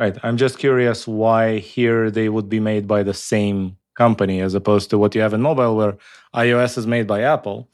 Right. 0.00 0.16
I'm 0.22 0.38
just 0.38 0.58
curious 0.58 1.06
why 1.06 1.58
here 1.58 2.10
they 2.10 2.30
would 2.30 2.48
be 2.48 2.58
made 2.58 2.88
by 2.88 3.02
the 3.02 3.12
same 3.12 3.76
company 3.94 4.40
as 4.40 4.54
opposed 4.54 4.88
to 4.90 4.98
what 4.98 5.14
you 5.14 5.20
have 5.20 5.34
in 5.34 5.42
mobile 5.42 5.76
where 5.76 5.98
iOS 6.34 6.78
is 6.78 6.86
made 6.86 7.06
by 7.06 7.20
Apple, 7.20 7.68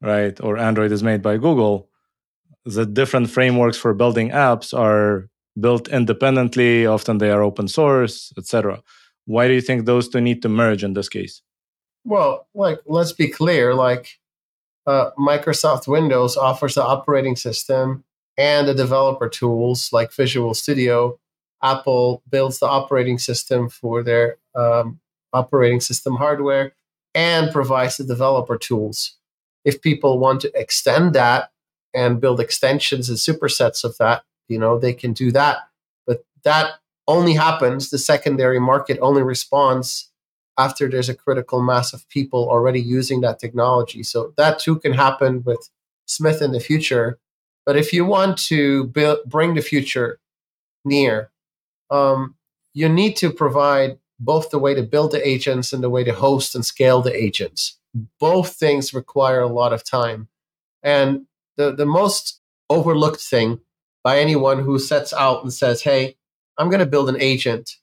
right? 0.00 0.40
Or 0.40 0.56
Android 0.56 0.92
is 0.92 1.02
made 1.02 1.22
by 1.22 1.38
Google. 1.38 1.88
The 2.64 2.86
different 2.86 3.30
frameworks 3.30 3.76
for 3.76 3.94
building 3.94 4.30
apps 4.30 4.72
are 4.72 5.28
built 5.58 5.88
independently 5.88 6.86
often 6.86 7.18
they 7.18 7.30
are 7.30 7.42
open 7.42 7.68
source 7.68 8.32
etc 8.38 8.82
why 9.26 9.46
do 9.46 9.54
you 9.54 9.60
think 9.60 9.84
those 9.84 10.08
two 10.08 10.20
need 10.20 10.40
to 10.42 10.48
merge 10.48 10.82
in 10.82 10.94
this 10.94 11.08
case 11.08 11.42
well 12.04 12.46
like 12.54 12.78
let's 12.86 13.12
be 13.12 13.28
clear 13.28 13.74
like 13.74 14.18
uh, 14.86 15.10
microsoft 15.18 15.86
windows 15.86 16.36
offers 16.36 16.74
the 16.74 16.82
operating 16.82 17.36
system 17.36 18.02
and 18.38 18.66
the 18.66 18.74
developer 18.74 19.28
tools 19.28 19.90
like 19.92 20.12
visual 20.12 20.54
studio 20.54 21.18
apple 21.62 22.22
builds 22.28 22.58
the 22.58 22.66
operating 22.66 23.18
system 23.18 23.68
for 23.68 24.02
their 24.02 24.38
um, 24.54 25.00
operating 25.32 25.80
system 25.80 26.16
hardware 26.16 26.72
and 27.14 27.52
provides 27.52 27.96
the 27.96 28.04
developer 28.04 28.56
tools. 28.56 29.16
If 29.64 29.80
people 29.80 30.18
want 30.18 30.40
to 30.42 30.52
extend 30.58 31.14
that 31.14 31.50
and 31.94 32.20
build 32.20 32.40
extensions 32.40 33.08
and 33.08 33.18
supersets 33.18 33.84
of 33.84 33.96
that 33.98 34.24
you 34.48 34.58
know 34.58 34.78
they 34.78 34.92
can 34.92 35.12
do 35.12 35.32
that. 35.32 35.58
But 36.06 36.24
that 36.44 36.74
only 37.08 37.34
happens 37.34 37.90
the 37.90 37.98
secondary 37.98 38.60
market 38.60 38.98
only 39.00 39.22
responds 39.22 40.10
after 40.58 40.88
there's 40.88 41.08
a 41.08 41.14
critical 41.14 41.62
mass 41.62 41.92
of 41.92 42.08
people 42.08 42.48
already 42.48 42.80
using 42.80 43.22
that 43.22 43.38
technology. 43.38 44.02
So 44.02 44.34
that 44.36 44.58
too 44.58 44.78
can 44.78 44.92
happen 44.92 45.42
with 45.44 45.70
Smyth 46.06 46.42
in 46.42 46.52
the 46.52 46.60
future. 46.60 47.18
But 47.64 47.76
if 47.76 47.92
you 47.92 48.04
want 48.04 48.36
to 48.48 48.84
build, 48.88 49.18
bring 49.26 49.54
the 49.54 49.62
future 49.62 50.20
near 50.84 51.30
um, 51.92 52.34
you 52.74 52.88
need 52.88 53.16
to 53.16 53.30
provide 53.30 53.98
both 54.18 54.50
the 54.50 54.58
way 54.58 54.74
to 54.74 54.82
build 54.82 55.12
the 55.12 55.28
agents 55.28 55.72
and 55.72 55.82
the 55.82 55.90
way 55.90 56.02
to 56.04 56.12
host 56.12 56.54
and 56.54 56.64
scale 56.64 57.02
the 57.02 57.14
agents 57.14 57.78
both 58.18 58.54
things 58.54 58.94
require 58.94 59.40
a 59.40 59.48
lot 59.48 59.72
of 59.72 59.84
time 59.84 60.28
and 60.82 61.26
the, 61.56 61.74
the 61.74 61.86
most 61.86 62.40
overlooked 62.70 63.20
thing 63.20 63.60
by 64.02 64.18
anyone 64.18 64.60
who 64.60 64.78
sets 64.78 65.12
out 65.12 65.42
and 65.42 65.52
says, 65.52 65.82
Hey, 65.82 66.16
I'm 66.58 66.68
going 66.68 66.80
to 66.80 66.86
build 66.86 67.08
an 67.08 67.20
agent. 67.20 67.76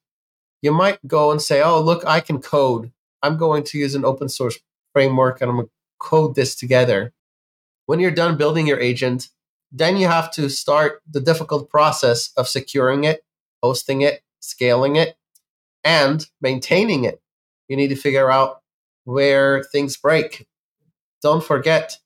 You 0.61 0.71
might 0.71 1.05
go 1.07 1.31
and 1.31 1.41
say, 1.41 1.61
Oh, 1.61 1.81
look, 1.81 2.03
I 2.05 2.19
can 2.19 2.41
code. 2.41 2.91
I'm 3.21 3.37
going 3.37 3.63
to 3.63 3.77
use 3.77 3.95
an 3.95 4.05
open 4.05 4.29
source 4.29 4.57
framework 4.93 5.41
and 5.41 5.49
I'm 5.49 5.57
going 5.57 5.67
to 5.67 5.71
code 5.99 6.35
this 6.35 6.55
together. 6.55 7.13
When 7.85 7.99
you're 7.99 8.11
done 8.11 8.37
building 8.37 8.67
your 8.67 8.79
agent, 8.79 9.29
then 9.71 9.97
you 9.97 10.07
have 10.07 10.31
to 10.31 10.49
start 10.49 11.01
the 11.09 11.21
difficult 11.21 11.69
process 11.69 12.31
of 12.35 12.47
securing 12.47 13.03
it, 13.03 13.23
hosting 13.63 14.01
it, 14.01 14.21
scaling 14.39 14.95
it, 14.95 15.15
and 15.83 16.27
maintaining 16.41 17.03
it. 17.03 17.21
You 17.67 17.77
need 17.77 17.89
to 17.89 17.95
figure 17.95 18.31
out 18.31 18.61
where 19.05 19.63
things 19.63 19.97
break. 19.97 20.47
Don't 21.21 21.43
forget, 21.43 21.97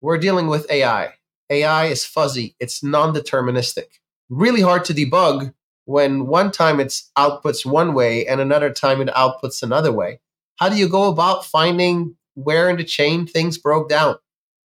we're 0.00 0.18
dealing 0.18 0.48
with 0.48 0.70
AI. 0.70 1.14
AI 1.50 1.86
is 1.86 2.04
fuzzy, 2.04 2.56
it's 2.60 2.82
non 2.82 3.14
deterministic. 3.14 4.00
Really 4.30 4.62
hard 4.62 4.84
to 4.86 4.94
debug 4.94 5.52
when 5.84 6.26
one 6.26 6.50
time 6.50 6.80
it 6.80 6.88
outputs 7.18 7.66
one 7.66 7.94
way 7.94 8.26
and 8.26 8.40
another 8.40 8.72
time 8.72 9.00
it 9.00 9.08
outputs 9.08 9.62
another 9.62 9.92
way. 9.92 10.20
How 10.56 10.68
do 10.68 10.76
you 10.76 10.88
go 10.88 11.08
about 11.08 11.44
finding 11.44 12.16
where 12.34 12.70
in 12.70 12.76
the 12.76 12.84
chain 12.84 13.26
things 13.26 13.58
broke 13.58 13.88
down? 13.88 14.16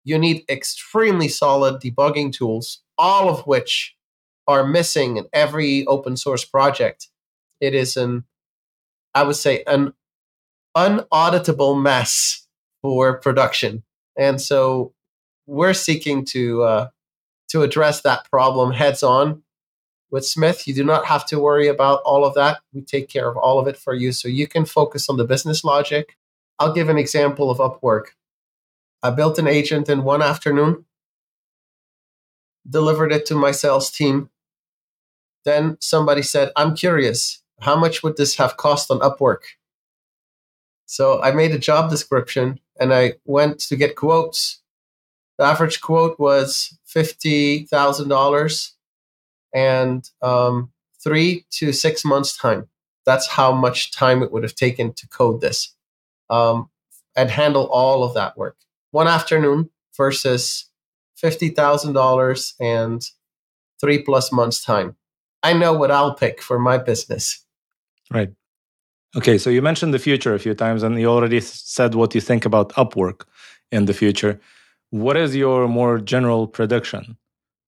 You 0.04 0.20
need 0.20 0.44
extremely 0.50 1.28
solid 1.28 1.82
debugging 1.82 2.32
tools, 2.32 2.82
all 2.98 3.30
of 3.30 3.48
which 3.48 3.95
are 4.48 4.66
missing 4.66 5.18
in 5.18 5.28
every 5.34 5.86
open 5.88 6.18
source 6.18 6.46
project. 6.46 7.08
It 7.60 7.74
is 7.74 7.98
an, 7.98 8.26
I 9.14 9.24
would 9.24 9.36
say, 9.36 9.64
an 9.66 9.94
unauditable 10.76 11.82
mess 11.82 12.48
for 12.82 13.18
production. 13.18 13.84
And 14.18 14.42
so 14.42 14.94
we're 15.48 15.74
seeking 15.74 16.26
to 16.26 16.64
uh, 16.64 16.88
to 17.50 17.62
address 17.62 18.02
that 18.02 18.30
problem 18.30 18.72
heads 18.72 19.04
on 19.04 19.44
with 20.12 20.26
Smyth. 20.26 20.68
You 20.68 20.74
do 20.74 20.84
not 20.84 21.06
have 21.06 21.26
to 21.28 21.40
worry 21.40 21.68
about 21.68 22.02
all 22.04 22.26
of 22.26 22.34
that. 22.36 22.60
We 22.74 22.82
take 22.82 23.10
care 23.10 23.30
of 23.30 23.38
all 23.38 23.60
of 23.60 23.68
it 23.68 23.78
for 23.78 23.94
you, 23.94 24.12
so 24.12 24.28
you 24.28 24.48
can 24.48 24.66
focus 24.66 25.10
on 25.10 25.18
the 25.18 25.26
business 25.26 25.64
logic. 25.64 26.18
I'll 26.60 26.74
give 26.74 26.90
an 26.90 26.98
example 26.98 27.50
of 27.50 27.58
Upwork. 27.58 28.08
I 29.04 29.12
built 29.12 29.38
an 29.38 29.48
agent 29.48 29.90
in 29.90 30.04
one 30.04 30.22
afternoon, 30.22 30.86
delivered 32.68 33.12
it 33.12 33.26
to 33.28 33.36
my 33.36 33.52
sales 33.52 33.92
team. 33.92 34.30
Then 35.46 35.78
somebody 35.80 36.22
said, 36.22 36.52
"I'm 36.56 36.76
curious. 36.76 37.42
How 37.62 37.76
much 37.76 38.04
would 38.04 38.18
this 38.18 38.36
have 38.36 38.58
cost 38.58 38.92
on 38.92 39.00
Upwork?" 39.00 39.44
So 40.86 41.22
I 41.22 41.32
made 41.32 41.52
a 41.52 41.60
job 41.60 41.90
description 41.90 42.60
and 42.80 42.94
I 42.94 43.14
went 43.26 43.60
to 43.60 43.76
get 43.76 43.96
quotes 43.96 44.62
the 45.38 45.44
average 45.44 45.82
quote 45.82 46.20
was 46.20 46.78
fifty 46.86 47.66
thousand 47.66 48.10
dollars, 48.10 48.74
and 49.54 50.10
um, 50.22 50.72
three 51.04 51.46
to 51.52 51.74
six 51.74 52.06
months 52.06 52.38
time. 52.38 52.70
That's 53.06 53.28
how 53.28 53.52
much 53.52 53.92
time 53.92 54.24
it 54.24 54.32
would 54.32 54.44
have 54.44 54.56
taken 54.56 54.94
to 54.94 55.08
code 55.10 55.42
this 55.42 55.76
um, 56.30 56.70
and 57.16 57.30
handle 57.30 57.66
all 57.66 58.04
of 58.04 58.14
that 58.16 58.38
work. 58.38 58.58
One 58.92 59.08
afternoon 59.08 59.70
versus 59.98 60.70
fifty 61.16 61.50
thousand 61.50 61.94
dollars 61.94 62.56
and 62.60 63.06
three 63.82 64.02
plus 64.02 64.32
months 64.32 64.64
time. 64.64 64.96
I 65.46 65.54
know 65.54 65.74
what 65.74 65.92
I'll 65.92 66.16
pick 66.16 66.42
for 66.42 66.58
my 66.58 66.78
business. 66.80 67.46
Right. 68.12 68.32
Okay, 69.16 69.38
so 69.38 69.52
you 69.52 69.62
mentioned 69.62 69.94
the 69.94 70.06
future 70.10 70.34
a 70.34 70.40
few 70.40 70.56
times, 70.56 70.82
and 70.82 71.00
you 71.00 71.08
already 71.08 71.40
said 71.40 71.94
what 71.94 72.16
you 72.16 72.22
think 72.22 72.46
about 72.46 72.74
Upwork 72.74 73.20
in 73.72 73.86
the 73.86 73.94
future. 73.94 74.40
What 74.90 75.16
is 75.16 75.36
your 75.36 75.68
more 75.68 76.00
general 76.00 76.48
prediction? 76.48 77.16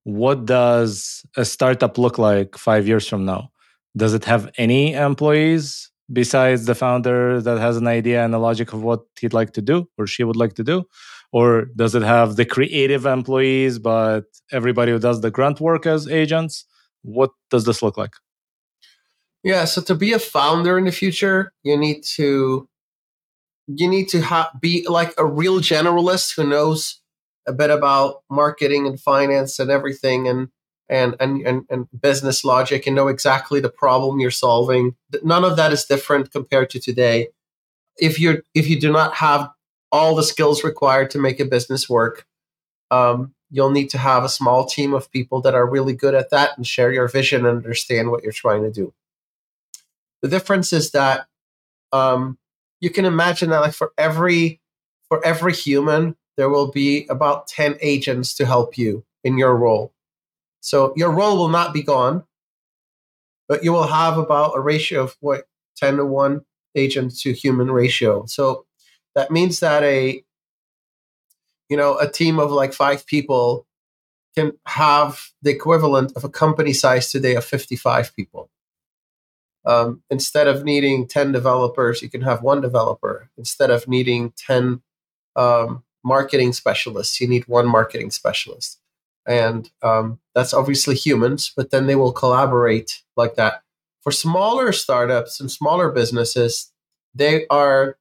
What 0.04 0.46
does 0.46 1.24
a 1.36 1.46
startup 1.46 1.98
look 2.00 2.18
like 2.18 2.58
five 2.58 2.88
years 2.88 3.08
from 3.08 3.26
now? 3.26 3.52
Does 3.96 4.14
it 4.16 4.26
have 4.26 4.50
any 4.58 4.94
employees 4.94 5.92
besides 6.12 6.66
the 6.66 6.76
founder 6.76 7.42
that 7.42 7.60
has 7.60 7.78
an 7.78 7.88
idea 7.88 8.26
and 8.26 8.34
a 8.34 8.40
logic 8.40 8.74
of 8.74 8.82
what 8.82 9.02
he'd 9.20 9.34
like 9.34 9.52
to 9.54 9.62
do 9.62 9.88
or 9.98 10.08
she 10.08 10.24
would 10.24 10.36
like 10.36 10.54
to 10.56 10.64
do? 10.64 10.84
Or 11.32 11.66
does 11.76 11.94
it 11.94 12.04
have 12.04 12.38
the 12.38 12.46
creative 12.46 13.06
employees, 13.06 13.78
but 13.78 14.24
everybody 14.52 14.92
who 14.94 15.00
does 15.00 15.22
the 15.22 15.30
grunt 15.30 15.60
work 15.60 15.86
as 15.86 16.08
agents? 16.08 16.66
What 17.08 17.32
does 17.50 17.64
this 17.64 17.82
look 17.82 17.98
like? 17.98 18.12
Yeah, 19.42 19.64
so 19.64 19.82
to 19.84 19.96
be 19.96 20.12
a 20.12 20.20
founder 20.20 20.78
in 20.78 20.84
the 20.84 20.92
future, 20.92 21.54
you 21.64 21.78
need 21.78 22.04
to 22.16 22.68
you 23.68 23.88
need 23.88 24.10
to 24.10 24.22
ha- 24.22 24.52
be 24.60 24.86
like 24.90 25.14
a 25.18 25.26
real 25.26 25.60
generalist 25.60 26.36
who 26.36 26.46
knows 26.46 27.02
a 27.48 27.54
bit 27.54 27.70
about 27.70 28.24
marketing 28.30 28.86
and 28.86 29.00
finance 29.00 29.58
and 29.58 29.72
everything 29.72 30.28
and 30.28 30.50
and 30.90 31.16
and 31.22 31.48
and, 31.48 31.64
and 31.70 31.88
business 31.98 32.44
logic 32.44 32.86
and 32.86 32.96
know 32.96 33.08
exactly 33.08 33.62
the 33.62 33.70
problem 33.70 34.20
you're 34.20 34.32
solving 34.32 34.96
none 35.24 35.46
of 35.46 35.56
that 35.56 35.72
is 35.72 35.86
different 35.86 36.32
compared 36.32 36.70
to 36.70 36.80
today 36.80 37.28
if 37.98 38.20
you're 38.20 38.44
if 38.54 38.70
you 38.70 38.80
do 38.80 38.92
not 38.92 39.16
have 39.16 39.50
all 39.92 40.16
the 40.16 40.24
skills 40.24 40.64
required 40.64 41.10
to 41.10 41.20
make 41.20 41.40
a 41.40 41.46
business 41.46 41.90
work 41.90 42.26
um, 42.92 43.34
you'll 43.50 43.72
need 43.72 43.90
to 43.90 43.98
have 43.98 44.24
a 44.24 44.30
small 44.30 44.66
team 44.66 44.94
of 44.94 45.12
people 45.12 45.42
that 45.42 45.56
are 45.56 45.70
really 45.70 45.94
good 45.94 46.14
at 46.14 46.30
that 46.30 46.58
and 46.58 46.68
share 46.68 46.92
your 46.92 47.08
vision 47.08 47.46
and 47.46 47.58
understand 47.58 48.12
what 48.12 48.24
you're 48.24 48.32
trying 48.32 48.64
to 48.64 48.72
do 48.72 48.94
the 50.22 50.28
difference 50.28 50.74
is 50.74 50.92
that 50.92 51.28
um, 51.92 52.38
you 52.80 52.90
can 52.90 53.06
imagine 53.06 53.50
that 53.50 53.62
like 53.62 53.74
for 53.74 53.92
every 53.98 54.62
for 55.08 55.26
every 55.26 55.54
human 55.54 56.16
there 56.36 56.50
will 56.50 56.72
be 56.72 57.08
about 57.10 57.48
10 57.48 57.78
agents 57.82 58.36
to 58.36 58.46
help 58.46 58.78
you 58.78 59.04
in 59.24 59.38
your 59.38 59.56
role. 59.56 59.92
So 60.62 60.94
your 60.96 61.12
role 61.12 61.38
will 61.38 61.50
not 61.50 61.74
be 61.74 61.82
gone, 61.82 62.24
but 63.48 63.64
you 63.64 63.74
will 63.74 63.88
have 63.88 64.18
about 64.18 64.56
a 64.56 64.60
ratio 64.60 65.04
of 65.04 65.18
what 65.20 65.48
10 65.78 65.98
to 65.98 66.06
1 66.06 66.42
agent 66.76 67.18
to 67.20 67.34
human 67.34 67.72
ratio. 67.72 68.26
So 68.26 68.66
that 69.16 69.32
means 69.32 69.60
that 69.62 69.84
a 69.84 70.24
you 71.70 71.78
know, 71.78 71.98
a 71.98 72.10
team 72.10 72.40
of 72.40 72.52
like 72.52 72.74
5 72.74 73.06
people 73.06 73.66
can 74.36 74.54
have 74.66 75.30
the 75.42 75.50
equivalent 75.50 76.14
of 76.16 76.24
a 76.24 76.30
company 76.30 76.74
size 76.74 77.12
today 77.12 77.36
of 77.36 77.44
55 77.44 78.16
people. 78.16 78.50
Um, 79.66 80.02
instead 80.10 80.48
of 80.48 80.64
needing 80.64 81.08
10 81.08 81.32
developers, 81.32 82.02
you 82.02 82.10
can 82.10 82.22
have 82.22 82.42
one 82.42 82.62
developer. 82.62 83.30
Instead 83.38 83.70
of 83.70 83.88
needing 83.88 84.32
10 84.38 84.82
um, 85.36 85.84
marketing 86.04 86.54
specialists. 86.54 87.22
You 87.22 87.28
need 87.28 87.48
one 87.48 87.68
marketing 87.68 88.12
specialist. 88.12 88.80
And 89.28 89.70
um, 89.84 90.20
that's 90.34 90.54
obviously 90.54 90.96
humans, 90.96 91.52
but 91.56 91.70
then 91.70 91.86
they 91.86 91.96
will 91.96 92.14
collaborate 92.14 93.04
like 93.16 93.36
that. 93.36 93.62
For 94.02 94.12
smaller 94.12 94.72
startups 94.72 95.40
and 95.40 95.52
smaller 95.52 95.92
businesses, 95.92 96.72
they 97.14 97.46
are 97.50 97.98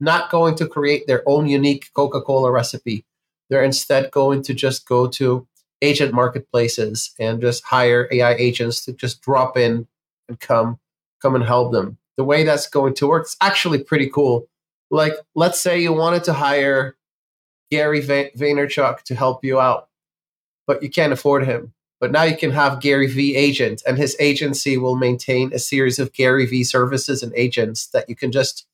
not 0.00 0.30
going 0.30 0.54
to 0.56 0.66
create 0.66 1.06
their 1.06 1.22
own 1.26 1.46
unique 1.46 1.90
Coca 1.94 2.20
Cola 2.20 2.50
recipe. 2.50 3.04
They're 3.48 3.64
instead 3.64 4.10
going 4.10 4.42
to 4.42 4.54
just 4.54 4.86
go 4.86 5.06
to 5.08 5.46
agent 5.80 6.12
marketplaces 6.12 7.12
and 7.18 7.40
just 7.40 7.64
hire 7.64 8.08
AI 8.10 8.34
agents 8.34 8.84
to 8.84 8.92
just 8.92 9.22
drop 9.22 9.56
in 9.56 9.86
and 10.28 10.38
come 10.40 10.78
come 11.20 11.34
and 11.34 11.44
help 11.44 11.72
them. 11.72 11.98
The 12.16 12.24
way 12.24 12.44
that's 12.44 12.68
going 12.68 12.94
to 12.94 13.08
work 13.08 13.26
is 13.26 13.36
actually 13.40 13.82
pretty 13.82 14.08
cool. 14.08 14.48
Like, 14.90 15.14
let's 15.34 15.60
say 15.60 15.80
you 15.80 15.92
wanted 15.92 16.24
to 16.24 16.32
hire 16.32 16.96
Gary 17.70 18.00
Vaynerchuk 18.00 19.02
to 19.02 19.14
help 19.14 19.44
you 19.44 19.60
out, 19.60 19.88
but 20.66 20.82
you 20.82 20.90
can't 20.90 21.12
afford 21.12 21.44
him. 21.46 21.72
But 22.00 22.12
now 22.12 22.22
you 22.22 22.36
can 22.36 22.52
have 22.52 22.80
Gary 22.80 23.08
V 23.08 23.34
agent, 23.34 23.82
and 23.86 23.98
his 23.98 24.16
agency 24.20 24.78
will 24.78 24.94
maintain 24.94 25.52
a 25.52 25.58
series 25.58 25.98
of 25.98 26.12
Gary 26.12 26.46
V 26.46 26.62
services 26.62 27.22
and 27.22 27.32
agents 27.34 27.88
that 27.88 28.08
you 28.08 28.14
can 28.14 28.30
just, 28.30 28.66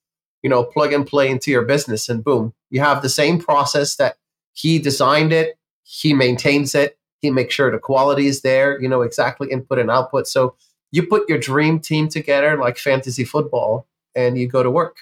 you 0.45 0.51
know, 0.51 0.63
plug 0.63 0.93
and 0.93 1.07
play 1.07 1.29
into 1.29 1.51
your 1.51 1.65
business, 1.65 2.09
and 2.09 2.23
boom, 2.23 2.55
you 2.71 2.79
have 2.81 3.03
the 3.03 3.09
same 3.09 3.41
process 3.41 3.97
that 3.97 4.17
he 4.53 4.79
designed 4.79 5.33
it, 5.33 5.59
he 5.83 6.15
maintains 6.15 6.75
it, 6.75 6.97
he 7.19 7.31
makes 7.31 7.55
sure 7.55 7.73
the 7.73 7.79
quality 7.79 8.27
is 8.27 8.43
there, 8.43 8.81
you 8.81 8.89
know 8.89 9.03
exactly 9.03 9.51
input 9.51 9.81
and 9.81 9.91
output. 9.91 10.29
So 10.29 10.55
you 10.93 11.05
put 11.05 11.29
your 11.29 11.39
dream 11.39 11.81
team 11.81 12.09
together 12.09 12.57
like 12.57 12.79
fantasy 12.79 13.25
football, 13.25 13.89
and 14.15 14.39
you 14.39 14.47
go 14.47 14.63
to 14.63 14.71
work. 14.71 14.99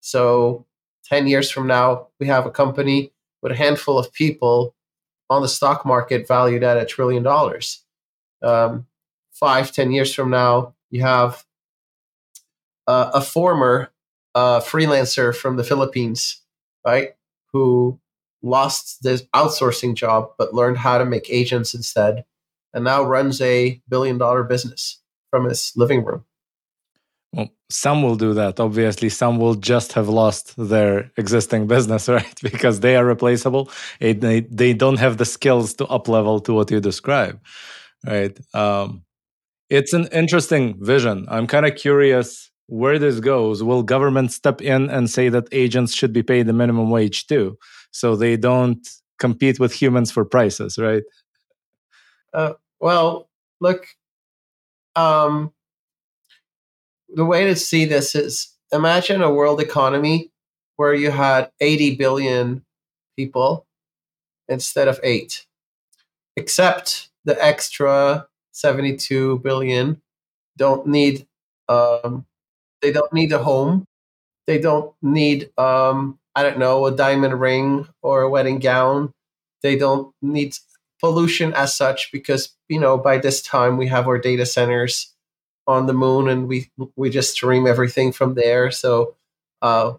So 0.00 0.66
10 1.04 1.26
years 1.26 1.50
from 1.50 1.66
now, 1.66 2.08
we 2.20 2.26
have 2.26 2.44
a 2.44 2.50
company 2.50 3.12
with 3.40 3.52
a 3.52 3.56
handful 3.56 3.98
of 3.98 4.12
people 4.12 4.74
on 5.30 5.42
the 5.42 5.48
stock 5.48 5.86
market 5.86 6.28
valued 6.28 6.62
at 6.62 6.76
a 6.76 6.84
trillion 6.84 7.22
dollars. 7.22 7.84
Um, 8.42 8.86
five, 9.32 9.72
ten 9.72 9.92
years 9.92 10.14
from 10.14 10.30
now, 10.30 10.74
you 10.90 11.02
have 11.02 11.44
uh, 12.86 13.10
a 13.14 13.20
former 13.20 13.90
uh, 14.34 14.60
freelancer 14.60 15.34
from 15.34 15.56
the 15.56 15.64
Philippines, 15.64 16.40
right, 16.86 17.10
who 17.52 17.98
lost 18.42 19.02
this 19.02 19.22
outsourcing 19.34 19.94
job 19.94 20.30
but 20.36 20.54
learned 20.54 20.78
how 20.78 20.98
to 20.98 21.04
make 21.04 21.30
agents 21.30 21.74
instead, 21.74 22.24
and 22.74 22.84
now 22.84 23.02
runs 23.02 23.40
a 23.40 23.80
billion 23.88 24.18
dollar 24.18 24.42
business 24.42 25.00
from 25.30 25.44
his 25.48 25.72
living 25.76 26.04
room. 26.04 26.24
Well, 27.32 27.48
some 27.70 28.02
will 28.02 28.16
do 28.16 28.34
that. 28.34 28.60
Obviously, 28.60 29.08
some 29.08 29.38
will 29.38 29.54
just 29.54 29.94
have 29.94 30.08
lost 30.08 30.54
their 30.58 31.10
existing 31.16 31.66
business, 31.66 32.08
right? 32.18 32.40
Because 32.42 32.80
they 32.80 32.96
are 32.96 33.06
replaceable. 33.06 33.70
They, 34.00 34.40
they 34.40 34.74
don't 34.74 34.98
have 34.98 35.16
the 35.16 35.24
skills 35.24 35.74
to 35.74 35.86
up 35.86 36.08
level 36.08 36.40
to 36.40 36.52
what 36.52 36.70
you 36.70 36.80
describe, 36.80 37.40
right? 38.06 38.38
Um, 38.54 39.04
it's 39.70 39.94
an 39.94 40.08
interesting 40.12 40.76
vision. 40.84 41.24
I'm 41.28 41.46
kind 41.46 41.64
of 41.64 41.76
curious 41.76 42.51
where 42.72 42.98
this 42.98 43.20
goes. 43.20 43.62
Will 43.62 43.82
government 43.82 44.32
step 44.32 44.62
in 44.62 44.88
and 44.88 45.10
say 45.10 45.28
that 45.28 45.46
agents 45.52 45.94
should 45.94 46.10
be 46.10 46.22
paid 46.22 46.46
the 46.46 46.54
minimum 46.54 46.88
wage 46.88 47.26
too? 47.26 47.58
So 47.90 48.16
they 48.16 48.38
don't 48.38 48.88
compete 49.18 49.60
with 49.60 49.74
humans 49.74 50.10
for 50.10 50.24
prices, 50.24 50.78
right? 50.78 51.02
Uh, 52.32 52.54
well, 52.80 53.28
look, 53.60 53.86
um, 54.96 55.52
the 57.10 57.26
way 57.26 57.44
to 57.44 57.54
see 57.54 57.84
this 57.84 58.14
is 58.14 58.56
imagine 58.72 59.20
a 59.20 59.30
world 59.30 59.60
economy 59.60 60.30
where 60.76 60.94
you 60.94 61.10
had 61.10 61.50
80 61.60 61.96
billion 61.96 62.64
people 63.16 63.66
instead 64.48 64.88
of 64.88 64.98
eight, 65.02 65.44
except 66.36 67.10
the 67.26 67.36
extra 67.44 68.26
72 68.52 69.40
billion 69.40 70.00
don't 70.56 70.86
need 70.86 71.26
um, 71.68 72.24
they 72.82 72.92
don't 72.92 73.12
need 73.12 73.32
a 73.32 73.38
home. 73.42 73.86
They 74.46 74.58
don't 74.58 74.92
need 75.02 75.50
um, 75.58 76.18
i 76.34 76.42
don't 76.42 76.58
know 76.58 76.86
a 76.86 76.92
diamond 76.96 77.40
ring 77.40 77.88
or 78.02 78.22
a 78.22 78.30
wedding 78.30 78.58
gown. 78.58 79.12
They 79.62 79.76
don't 79.76 80.14
need 80.22 80.56
pollution 81.00 81.52
as 81.54 81.74
such 81.76 82.12
because 82.12 82.50
you 82.68 82.80
know 82.80 82.98
by 82.98 83.18
this 83.18 83.42
time 83.42 83.76
we 83.76 83.86
have 83.88 84.06
our 84.08 84.18
data 84.18 84.46
centers 84.46 85.12
on 85.66 85.86
the 85.86 85.92
moon 85.94 86.28
and 86.28 86.48
we 86.48 86.70
we 86.96 87.10
just 87.10 87.32
stream 87.32 87.66
everything 87.66 88.12
from 88.12 88.34
there. 88.34 88.70
So 88.70 89.16
uh, 89.62 89.94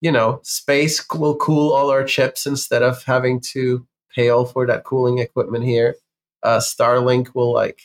you 0.00 0.12
know 0.12 0.40
space 0.42 1.04
will 1.14 1.36
cool 1.36 1.72
all 1.72 1.90
our 1.90 2.04
chips 2.04 2.46
instead 2.46 2.82
of 2.82 3.02
having 3.04 3.40
to 3.54 3.86
pay 4.14 4.28
all 4.30 4.44
for 4.46 4.66
that 4.66 4.84
cooling 4.84 5.18
equipment 5.18 5.64
here. 5.64 5.96
Uh, 6.42 6.58
starlink 6.58 7.34
will 7.34 7.52
like 7.52 7.80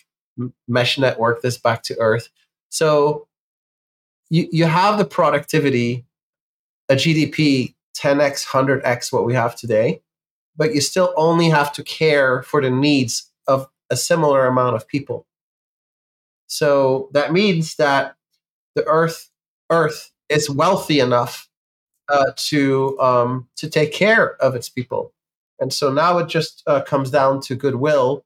mesh 0.68 0.98
network 0.98 1.42
this 1.42 1.58
back 1.58 1.84
to 1.84 1.98
earth. 2.00 2.30
So 2.70 3.28
you, 4.32 4.48
you 4.52 4.66
have 4.66 4.98
the 4.98 5.06
productivity 5.06 6.06
a 6.90 6.96
gdp 6.96 7.76
10x 7.96 8.48
100x 8.48 9.14
what 9.14 9.26
we 9.26 9.34
have 9.34 9.56
today 9.56 10.02
but 10.56 10.76
you 10.76 10.82
still 10.82 11.14
only 11.18 11.50
have 11.50 11.72
to 11.74 11.84
care 11.84 12.44
for 12.44 12.62
the 12.62 12.70
needs 12.70 13.32
of 13.48 13.68
a 13.90 13.98
similar 13.98 14.46
amount 14.46 14.76
of 14.76 14.88
people. 14.88 15.26
So 16.48 17.10
that 17.14 17.34
means 17.34 17.76
that 17.78 18.16
the 18.76 18.86
earth 18.86 19.30
earth 19.70 20.12
is 20.30 20.50
wealthy 20.50 21.00
enough 21.00 21.50
uh, 22.10 22.32
to 22.36 23.00
um, 23.00 23.48
to 23.56 23.70
take 23.70 23.92
care 23.92 24.36
of 24.42 24.56
its 24.56 24.70
people. 24.70 25.14
And 25.60 25.74
so 25.74 25.92
now 25.92 26.20
it 26.20 26.28
just 26.28 26.62
uh, 26.68 26.82
comes 26.82 27.10
down 27.10 27.42
to 27.42 27.56
goodwill 27.56 28.24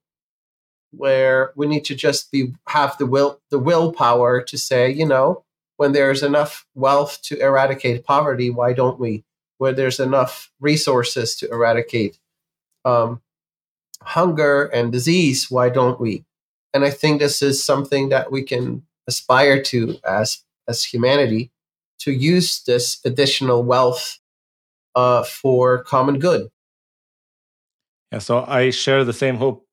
where 0.91 1.51
we 1.55 1.67
need 1.67 1.85
to 1.85 1.95
just 1.95 2.31
be 2.31 2.53
have 2.67 2.97
the 2.97 3.05
will 3.05 3.39
the 3.49 3.59
willpower 3.59 4.41
to 4.41 4.57
say 4.57 4.91
you 4.91 5.05
know 5.05 5.44
when 5.77 5.91
there's 5.91 6.23
enough 6.23 6.65
wealth 6.75 7.21
to 7.21 7.39
eradicate 7.39 8.05
poverty 8.05 8.49
why 8.49 8.73
don't 8.73 8.99
we 8.99 9.23
where 9.57 9.73
there's 9.73 9.99
enough 9.99 10.51
resources 10.59 11.35
to 11.35 11.49
eradicate 11.49 12.19
um, 12.83 13.21
hunger 14.01 14.65
and 14.65 14.91
disease 14.91 15.49
why 15.49 15.69
don't 15.69 15.99
we 15.99 16.25
and 16.75 16.83
I 16.83 16.89
think 16.89 17.19
this 17.19 17.41
is 17.41 17.63
something 17.63 18.09
that 18.09 18.33
we 18.33 18.43
can 18.43 18.83
aspire 19.07 19.61
to 19.63 19.97
as 20.03 20.43
as 20.67 20.83
humanity 20.83 21.51
to 21.99 22.11
use 22.11 22.63
this 22.63 22.99
additional 23.05 23.63
wealth 23.63 24.19
uh, 24.95 25.23
for 25.23 25.83
common 25.83 26.19
good. 26.19 26.49
Yeah, 28.11 28.19
so 28.19 28.43
I 28.45 28.71
share 28.71 29.03
the 29.03 29.13
same 29.13 29.37
hope 29.37 29.65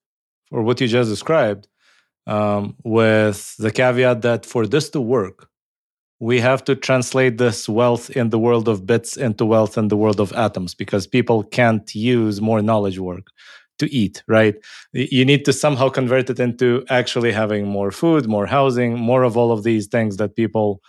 for 0.48 0.62
what 0.62 0.80
you 0.80 0.86
just 0.86 1.10
described, 1.10 1.66
um, 2.26 2.76
with 2.84 3.56
the 3.56 3.70
caveat 3.70 4.22
that 4.22 4.46
for 4.46 4.66
this 4.66 4.90
to 4.90 5.00
work, 5.00 5.48
we 6.22 6.38
have 6.38 6.62
to 6.62 6.76
translate 6.76 7.37
this 7.37 7.68
wealth 7.68 8.08
in 8.11 8.30
the 8.30 8.38
world 8.38 8.68
of 8.68 8.87
bits 8.87 9.16
into 9.16 9.44
wealth 9.44 9.76
in 9.76 9.88
the 9.88 9.96
world 9.96 10.20
of 10.20 10.32
atoms 10.35 10.72
because 10.72 11.04
people 11.04 11.42
can't 11.42 11.92
use 11.96 12.40
more 12.40 12.62
knowledge 12.62 13.00
work 13.00 13.26
to 13.80 13.92
eat, 13.92 14.22
right? 14.28 14.54
You 14.92 15.24
need 15.24 15.44
to 15.46 15.52
somehow 15.52 15.88
convert 15.88 16.30
it 16.30 16.38
into 16.38 16.85
actually 16.88 17.32
having 17.32 17.66
more 17.66 17.90
food, 17.90 18.28
more 18.28 18.46
housing, 18.46 18.96
more 18.96 19.24
of 19.24 19.37
all 19.37 19.50
of 19.50 19.64
these 19.64 19.88
things 19.88 20.18
that 20.18 20.37
people, 20.37 20.80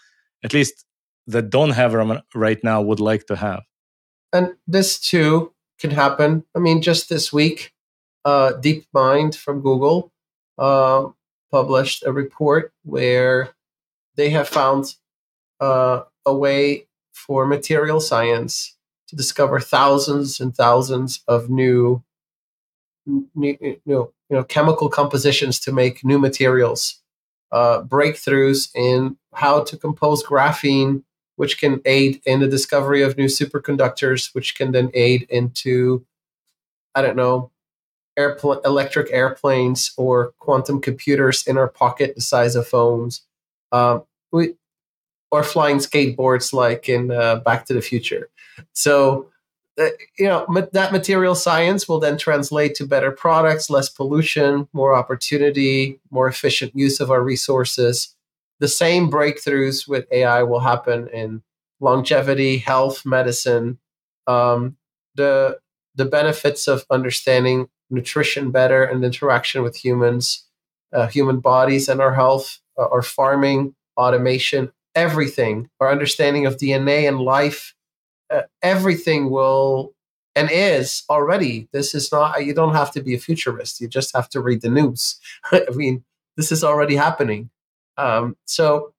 at 0.43 0.54
least 0.54 0.86
that 1.26 1.50
don't 1.50 1.72
have 1.72 1.96
right 2.36 2.63
now, 2.63 2.84
would 2.84 3.00
like 3.00 3.26
to 3.26 3.36
have. 3.36 3.63
And 4.32 4.54
this 4.67 5.00
too 5.00 5.52
can 5.80 5.89
happen. 5.89 6.43
I 6.56 6.60
mean, 6.60 6.80
just 6.80 7.10
this 7.10 7.34
week, 7.34 7.74
uh, 8.24 8.52
DeepMind 8.62 9.36
from 9.36 9.62
Google 9.62 10.12
uh, 10.60 11.08
published 11.50 12.04
a 12.06 12.12
report 12.12 12.72
where 12.84 13.56
they 14.15 14.30
have 14.30 14.48
found 14.48 14.93
uh, 15.63 16.04
a 16.26 16.36
way 16.36 16.86
for 17.13 17.45
material 17.45 18.02
science 18.02 18.76
to 19.08 19.15
discover 19.15 19.62
thousands 19.62 20.41
and 20.41 20.54
thousands 20.54 21.23
of 21.28 21.49
new 21.49 22.04
new, 23.06 23.58
you 23.86 24.12
know, 24.30 24.43
chemical 24.43 24.89
compositions 24.89 25.60
to 25.60 25.71
make 25.71 26.04
new 26.04 26.19
materials, 26.19 27.02
uh, 27.52 27.82
breakthroughs 27.82 28.69
in 28.76 29.17
how 29.34 29.62
to 29.63 29.78
compose 29.78 30.23
graphene, 30.23 31.04
which 31.36 31.60
can 31.60 31.82
aid 31.86 32.21
in 32.26 32.39
the 32.39 32.47
discovery 32.47 33.02
of 33.02 33.17
new 33.17 33.28
superconductors, 33.28 34.34
which 34.34 34.56
can 34.56 34.71
then 34.71 34.89
aid 34.93 35.26
into, 35.30 36.06
I 36.95 37.02
don't 37.02 37.17
know, 37.17 37.52
airpl- 38.17 38.65
electric 38.65 39.12
airplanes 39.12 39.93
or 39.97 40.34
quantum 40.39 40.82
computers 40.82 41.45
in 41.47 41.58
our 41.58 41.69
pocket 41.69 42.15
the 42.15 42.21
size 42.21 42.56
of 42.56 42.67
phones. 42.67 43.21
Um, 43.71 44.04
we, 44.32 44.56
or 45.34 45.41
flying 45.41 45.78
skateboards 45.78 46.54
like 46.54 46.88
in 46.88 47.10
uh, 47.10 47.38
Back 47.38 47.65
to 47.65 47.74
the 47.74 47.82
Future. 47.82 48.30
So 48.74 49.32
uh, 49.80 49.88
you 50.19 50.28
know 50.28 50.46
that 50.74 50.91
material 50.91 51.34
science 51.34 51.88
will 51.88 52.00
then 52.00 52.19
translate 52.19 52.76
to 52.76 52.86
better 52.86 53.12
products 53.12 53.72
less 53.72 53.89
pollution 53.89 54.67
more 54.72 54.93
opportunity 54.93 56.00
more 56.12 56.28
efficient 56.28 56.72
use 56.76 57.00
of 57.00 57.10
our 57.10 57.24
resources 57.24 58.15
the 58.60 58.67
same 58.67 59.10
breakthroughs 59.10 59.88
with 59.88 60.06
ai 60.12 60.43
will 60.43 60.60
happen 60.60 61.08
in 61.08 61.41
longevity 61.80 62.60
health 62.60 63.04
medicine 63.04 63.80
um, 64.28 64.78
the 65.15 65.58
the 65.96 66.06
benefits 66.06 66.67
of 66.67 66.86
understanding 66.91 67.67
nutrition 67.89 68.52
better 68.52 68.84
and 68.84 69.04
interaction 69.04 69.63
with 69.63 69.76
humans 69.76 70.46
uh, 70.93 71.08
human 71.08 71.39
bodies 71.39 71.89
and 71.89 72.00
our 72.00 72.13
health 72.13 72.60
uh, 72.78 72.88
our 72.89 73.02
farming 73.02 73.74
automation 73.98 74.72
everything 74.96 75.70
our 75.80 75.92
understanding 75.92 76.46
of 76.46 76.58
dna 76.58 77.08
and 77.08 77.20
life 77.20 77.74
uh, 78.30 78.42
everything 78.62 79.30
will 79.30 79.94
and 80.36 80.50
is 80.52 81.04
already. 81.10 81.68
This 81.72 81.94
is 81.94 82.12
not, 82.12 82.46
you 82.46 82.54
don't 82.54 82.74
have 82.74 82.92
to 82.92 83.02
be 83.02 83.14
a 83.14 83.20
futurist. 83.20 83.80
You 83.80 83.88
just 83.88 84.16
have 84.16 84.30
to 84.30 84.42
read 84.42 84.62
the 84.62 84.70
news. 84.70 85.20
I 85.52 85.66
mean, 85.74 86.04
this 86.38 86.52
is 86.52 86.64
already 86.64 86.96
happening. 86.96 87.50
Um, 87.98 88.36
so 88.46 88.94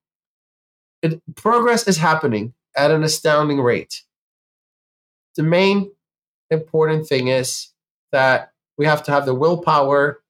it, 1.01 1.21
progress 1.35 1.87
is 1.87 1.97
happening 1.97 2.53
at 2.75 2.91
an 2.91 3.03
astounding 3.03 3.59
rate. 3.59 4.03
The 5.35 5.43
main 5.43 5.91
important 6.49 7.07
thing 7.07 7.27
is 7.27 7.69
that 8.11 8.51
we 8.77 8.85
have 8.85 9.03
to 9.03 9.11
have 9.11 9.25
the 9.25 9.35
willpower 9.35 10.21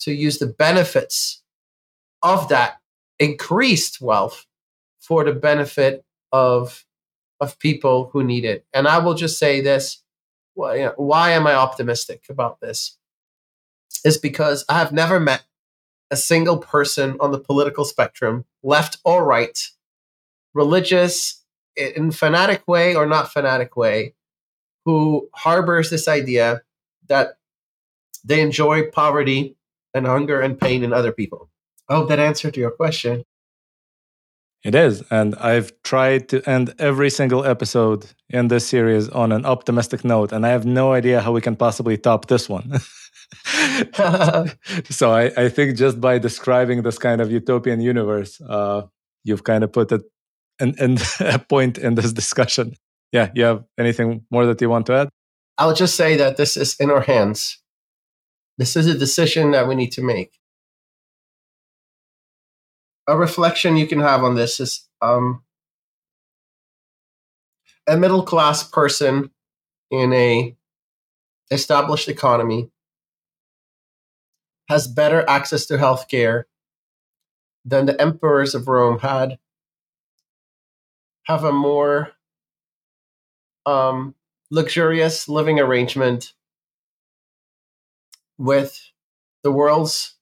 to 0.00 0.12
use 0.12 0.38
the 0.38 0.46
benefits 0.46 1.42
of 2.22 2.48
that 2.48 2.78
increased 3.18 4.00
wealth 4.00 4.46
for 5.06 5.24
the 5.24 5.32
benefit 5.32 6.04
of 6.32 6.84
of 7.40 7.58
people 7.58 8.10
who 8.12 8.22
need 8.22 8.44
it. 8.44 8.64
And 8.72 8.86
I 8.88 8.98
will 8.98 9.14
just 9.14 9.38
say 9.38 9.60
this 9.60 10.02
why, 10.54 10.76
you 10.76 10.84
know, 10.84 10.94
why 10.96 11.30
am 11.32 11.46
I 11.46 11.54
optimistic 11.54 12.24
about 12.28 12.60
this? 12.60 12.96
Is 14.04 14.18
because 14.18 14.64
I 14.68 14.78
have 14.78 14.92
never 14.92 15.18
met 15.18 15.44
a 16.10 16.16
single 16.16 16.58
person 16.58 17.16
on 17.20 17.32
the 17.32 17.38
political 17.40 17.84
spectrum, 17.84 18.44
left 18.62 18.98
or 19.04 19.24
right, 19.24 19.58
religious, 20.52 21.42
in 21.76 22.12
fanatic 22.12 22.68
way 22.68 22.94
or 22.94 23.06
not 23.06 23.32
fanatic 23.32 23.76
way, 23.76 24.14
who 24.84 25.28
harbors 25.34 25.90
this 25.90 26.06
idea 26.06 26.62
that 27.08 27.38
they 28.24 28.40
enjoy 28.40 28.90
poverty 28.90 29.56
and 29.92 30.06
hunger 30.06 30.40
and 30.40 30.60
pain 30.60 30.84
in 30.84 30.92
other 30.92 31.12
people. 31.12 31.50
I 31.88 31.96
hope 31.96 32.08
that 32.08 32.18
answered 32.18 32.56
your 32.56 32.70
question. 32.70 33.24
It 34.64 34.74
is. 34.74 35.02
And 35.10 35.34
I've 35.36 35.72
tried 35.82 36.30
to 36.30 36.42
end 36.48 36.74
every 36.78 37.10
single 37.10 37.44
episode 37.44 38.06
in 38.30 38.48
this 38.48 38.66
series 38.66 39.10
on 39.10 39.30
an 39.30 39.44
optimistic 39.44 40.04
note, 40.04 40.32
and 40.32 40.46
I 40.46 40.48
have 40.48 40.64
no 40.64 40.92
idea 40.92 41.20
how 41.20 41.32
we 41.32 41.42
can 41.42 41.54
possibly 41.54 41.98
top 41.98 42.26
this 42.28 42.48
one. 42.48 42.72
so 44.88 45.12
I, 45.12 45.30
I, 45.36 45.48
think 45.50 45.76
just 45.76 46.00
by 46.00 46.18
describing 46.18 46.82
this 46.82 46.98
kind 46.98 47.20
of 47.20 47.30
utopian 47.30 47.80
universe, 47.80 48.40
uh, 48.40 48.82
you've 49.22 49.44
kind 49.44 49.64
of 49.64 49.72
put 49.72 49.92
it 49.92 50.02
in, 50.60 50.74
in 50.78 50.98
a 51.20 51.38
point 51.38 51.76
in 51.76 51.94
this 51.94 52.12
discussion. 52.12 52.74
Yeah, 53.12 53.30
you 53.34 53.44
have 53.44 53.64
anything 53.78 54.24
more 54.30 54.46
that 54.46 54.60
you 54.60 54.70
want 54.70 54.86
to 54.86 54.94
add? 54.94 55.08
I'll 55.58 55.74
just 55.74 55.94
say 55.94 56.16
that 56.16 56.36
this 56.36 56.56
is 56.56 56.74
in 56.80 56.90
our 56.90 57.02
hands. 57.02 57.62
This 58.56 58.76
is 58.76 58.86
a 58.86 58.96
decision 58.96 59.50
that 59.50 59.68
we 59.68 59.74
need 59.74 59.92
to 59.92 60.02
make 60.02 60.32
a 63.06 63.16
reflection 63.16 63.76
you 63.76 63.86
can 63.86 64.00
have 64.00 64.22
on 64.24 64.34
this 64.34 64.60
is 64.60 64.88
um, 65.02 65.42
a 67.86 67.96
middle 67.96 68.22
class 68.22 68.62
person 68.62 69.30
in 69.90 70.12
a 70.12 70.56
established 71.50 72.08
economy, 72.08 72.70
has 74.68 74.88
better 74.88 75.28
access 75.28 75.66
to 75.66 75.76
healthcare 75.76 76.44
than 77.64 77.86
the 77.86 78.00
emperors 78.00 78.54
of 78.54 78.68
Rome 78.68 78.98
had, 79.00 79.38
have 81.24 81.44
a 81.44 81.52
more 81.52 82.12
um, 83.66 84.14
luxurious 84.50 85.28
living 85.28 85.60
arrangement 85.60 86.32
with 88.38 88.90
the 89.42 89.52
world's 89.52 90.16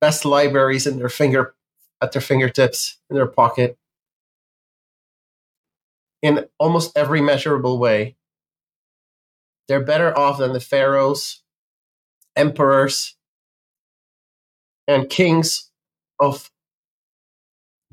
best 0.00 0.24
libraries 0.24 0.86
in 0.86 0.98
their 0.98 1.08
finger 1.08 1.54
at 2.02 2.12
their 2.12 2.22
fingertips 2.22 2.98
in 3.08 3.16
their 3.16 3.26
pocket 3.26 3.78
in 6.22 6.46
almost 6.58 6.96
every 6.96 7.20
measurable 7.20 7.78
way. 7.78 8.16
They're 9.68 9.84
better 9.84 10.16
off 10.16 10.38
than 10.38 10.52
the 10.52 10.60
pharaohs 10.60 11.42
emperors 12.36 13.16
and 14.86 15.08
kings 15.08 15.70
of 16.18 16.50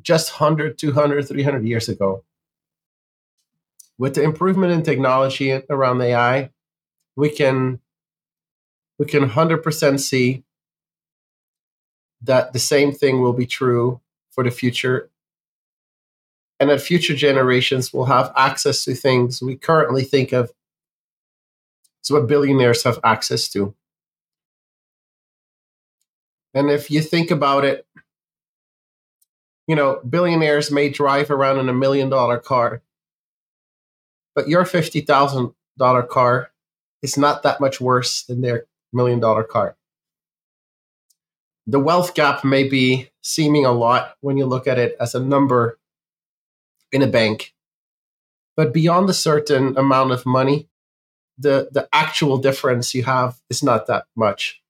just 0.02 0.40
100 0.40 0.78
200 0.78 1.28
300 1.28 1.68
years 1.68 1.90
ago. 1.90 2.24
With 3.98 4.16
the 4.16 4.24
improvement 4.24 4.72
in 4.74 4.84
technology 4.84 5.52
around 5.70 6.02
ai 6.02 6.52
we 7.18 7.30
can 7.30 7.80
we 9.00 9.06
can 9.06 9.30
100% 9.30 10.00
see 10.00 10.44
that 12.22 12.54
the 12.54 12.60
same 12.60 12.92
thing 12.92 13.22
will 13.22 13.34
be 13.34 13.46
true 13.46 14.00
for 14.32 14.44
the 14.44 14.52
future 14.52 15.10
and 16.60 16.70
that 16.70 16.82
future 16.82 17.16
generations 17.16 17.94
will 17.94 18.06
have 18.06 18.32
access 18.36 18.84
to 18.84 18.96
things 18.96 19.42
we 19.42 19.56
currently 19.56 20.04
think 20.04 20.32
of 20.34 20.52
as 22.04 22.12
what 22.12 22.28
billionaires 22.28 22.84
have 22.84 23.00
access 23.04 23.48
to. 23.50 23.76
And 26.56 26.72
if 26.72 26.90
you 26.90 27.02
think 27.02 27.30
about 27.30 27.64
it 27.66 27.86
you 29.68 29.76
know 29.76 30.00
billionaires 30.10 30.72
may 30.72 30.90
drive 30.90 31.30
around 31.30 31.60
in 31.60 31.70
a 31.70 31.74
million 31.74 32.10
dollar 32.10 32.38
car 32.38 32.82
but 34.34 34.48
your 34.48 34.64
$50000 34.64 36.08
car 36.10 36.52
is 37.02 37.18
not 37.18 37.44
that 37.44 37.60
much 37.60 37.82
worse 37.82 38.24
than 38.24 38.42
their 38.42 38.66
million 38.94 39.20
dollar 39.20 39.44
car 39.44 39.76
the 41.68 41.80
wealth 41.80 42.16
gap 42.16 42.46
may 42.46 42.64
be 42.64 43.12
seeming 43.22 43.66
a 43.66 43.74
lot 43.74 44.16
when 44.22 44.38
you 44.38 44.46
look 44.46 44.68
at 44.68 44.80
it 44.80 44.96
as 45.02 45.14
a 45.14 45.20
number 45.20 45.78
in 46.94 47.02
a 47.02 47.08
bank. 47.08 47.54
But 48.56 48.74
beyond 48.74 49.10
a 49.10 49.14
certain 49.14 49.78
amount 49.78 50.14
of 50.14 50.26
money, 50.26 50.70
the, 51.38 51.68
the 51.72 51.88
actual 51.92 52.38
difference 52.38 52.96
you 52.96 53.04
have 53.04 53.38
is 53.50 53.62
not 53.62 53.86
that 53.88 54.06
much. 54.16 54.62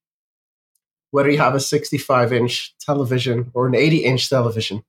Whether 1.12 1.30
you 1.30 1.38
have 1.38 1.56
a 1.56 1.60
65 1.60 2.34
inch 2.34 2.76
television 2.80 3.52
or 3.54 3.68
an 3.68 3.76
80 3.76 3.98
inch 3.98 4.30
television, 4.30 4.84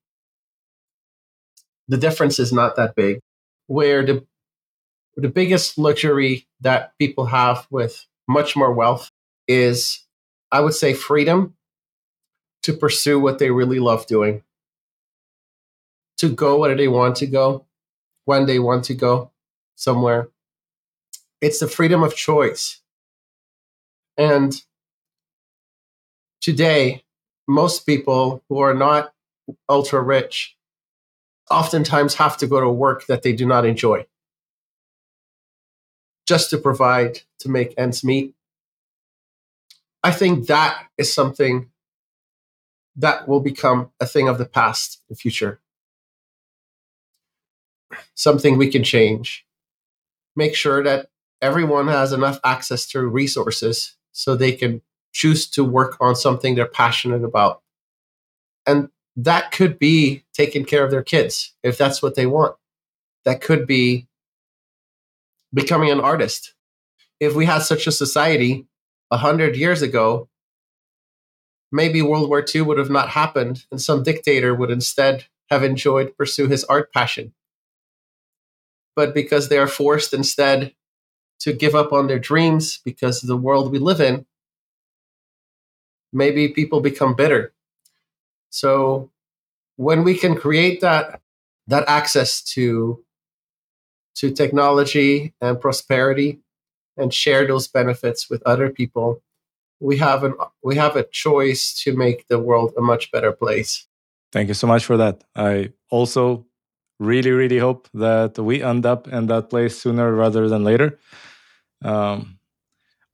the 1.87 1.99
difference 1.99 2.39
is 2.39 2.53
not 2.53 2.75
that 2.77 2.95
big. 2.97 3.21
Where 3.67 4.05
the, 4.05 4.27
the 5.17 5.29
biggest 5.29 5.77
luxury 5.77 6.47
that 6.63 6.93
people 6.99 7.27
have 7.27 7.67
with 7.71 8.07
much 8.27 8.57
more 8.57 8.73
wealth 8.73 9.11
is, 9.47 10.07
I 10.51 10.61
would 10.61 10.75
say, 10.75 10.95
freedom 10.95 11.55
to 12.63 12.73
pursue 12.73 13.19
what 13.19 13.39
they 13.39 13.51
really 13.51 13.79
love 13.79 14.07
doing, 14.07 14.43
to 16.19 16.29
go 16.29 16.59
where 16.59 16.77
they 16.77 16.89
want 16.89 17.17
to 17.17 17.27
go, 17.27 17.65
when 18.25 18.47
they 18.47 18.59
want 18.59 18.85
to 18.85 18.95
go 18.95 19.31
somewhere. 19.77 20.29
It's 21.41 21.61
the 21.61 21.69
freedom 21.69 22.03
of 22.03 22.15
choice. 22.17 22.81
And 24.17 24.61
today, 26.41 27.05
most 27.47 27.87
people 27.87 28.43
who 28.49 28.59
are 28.59 28.75
not 28.75 29.15
ultra 29.69 30.03
rich 30.03 30.57
oftentimes 31.51 32.15
have 32.15 32.37
to 32.39 32.47
go 32.47 32.61
to 32.61 32.69
work 32.69 33.07
that 33.07 33.23
they 33.23 33.33
do 33.33 33.47
not 33.47 33.65
enjoy 33.65 34.07
just 36.27 36.51
to 36.51 36.59
provide 36.59 37.21
to 37.39 37.49
make 37.49 37.73
ends 37.79 38.05
meet. 38.05 38.35
I 40.05 40.11
think 40.11 40.47
that 40.49 40.85
is 40.99 41.13
something 41.13 41.71
that 42.99 43.29
will 43.29 43.41
become 43.41 43.91
a 44.01 44.07
thing 44.07 44.29
of 44.29 44.39
the 44.39 44.45
past 44.45 45.01
the 45.09 45.15
future. 45.15 45.61
Something 48.15 48.59
we 48.59 48.71
can 48.71 48.85
change. 48.85 49.47
Make 50.37 50.55
sure 50.55 50.83
that 50.85 51.09
everyone 51.41 51.89
has 51.89 52.13
enough 52.13 52.39
access 52.45 52.87
to 52.89 53.01
resources 53.01 53.97
so 54.13 54.35
they 54.35 54.53
can 54.53 54.83
choose 55.13 55.49
to 55.51 55.65
work 55.65 55.97
on 56.01 56.17
something 56.17 56.55
they're 56.55 56.67
passionate 56.67 57.25
about. 57.25 57.63
And 58.67 58.91
that 59.17 59.53
could 59.53 59.79
be 59.79 60.25
taking 60.35 60.65
care 60.65 60.85
of 60.85 60.91
their 60.91 61.03
kids 61.03 61.55
if 61.63 61.79
that's 61.79 62.03
what 62.03 62.15
they 62.15 62.27
want. 62.27 62.57
That 63.25 63.41
could 63.41 63.67
be 63.67 64.09
becoming 65.55 65.91
an 65.91 66.01
artist. 66.01 66.55
If 67.21 67.35
we 67.35 67.47
had 67.47 67.61
such 67.61 67.87
a 67.87 67.93
society 67.93 68.67
a 69.11 69.17
hundred 69.17 69.57
years 69.57 69.83
ago, 69.83 70.29
maybe 71.71 72.03
World 72.03 72.29
War 72.29 72.45
II 72.55 72.63
would 72.63 72.79
have 72.79 72.91
not 72.91 73.11
happened, 73.11 73.65
and 73.71 73.81
some 73.81 74.03
dictator 74.03 74.55
would 74.55 74.71
instead 74.71 75.27
have 75.51 75.63
enjoyed 75.63 76.17
pursue 76.17 76.47
his 76.49 76.65
art 76.65 76.93
passion. 76.93 77.33
But 78.97 79.15
because 79.15 79.49
they 79.49 79.59
are 79.59 79.69
forced 79.69 80.13
instead 80.13 80.75
to 81.41 81.53
give 81.53 81.75
up 81.75 81.93
on 81.93 82.07
their 82.07 82.19
dreams 82.19 82.81
because 82.85 83.23
of 83.23 83.29
the 83.29 83.37
world 83.37 83.71
we 83.71 83.79
live 83.79 84.01
in, 84.01 84.27
maybe 86.13 86.49
people 86.49 86.81
become 86.81 87.15
bitter. 87.15 87.53
So 88.51 89.11
when 89.77 90.05
we 90.05 90.17
can 90.17 90.35
create 90.35 90.81
that 90.81 91.21
that 91.69 91.85
access 91.87 92.43
to 92.43 93.05
to 94.17 94.33
technology 94.33 95.33
and 95.41 95.61
prosperity 95.61 96.41
and 96.97 97.15
share 97.15 97.47
those 97.47 97.69
benefits 97.69 98.29
with 98.29 98.43
other 98.45 98.69
people 98.69 99.23
we 99.81 99.97
have 99.99 100.25
an 100.25 100.35
we 100.63 100.77
have 100.77 100.97
a 100.97 101.05
choice 101.05 101.75
to 101.83 101.97
make 101.97 102.27
the 102.29 102.39
world 102.39 102.73
a 102.77 102.81
much 102.81 103.11
better 103.11 103.33
place. 103.33 103.87
Thank 104.33 104.49
you 104.49 104.55
so 104.55 104.67
much 104.67 104.85
for 104.85 104.97
that. 104.97 105.25
I 105.35 105.73
also 105.91 106.47
really 106.99 107.31
really 107.31 107.59
hope 107.59 107.89
that 107.95 108.39
we 108.39 108.63
end 108.63 108.85
up 108.87 109.09
in 109.09 109.27
that 109.27 109.51
place 109.51 109.79
sooner 109.79 110.13
rather 110.13 110.49
than 110.49 110.65
later. 110.65 110.99
Um, 111.85 112.39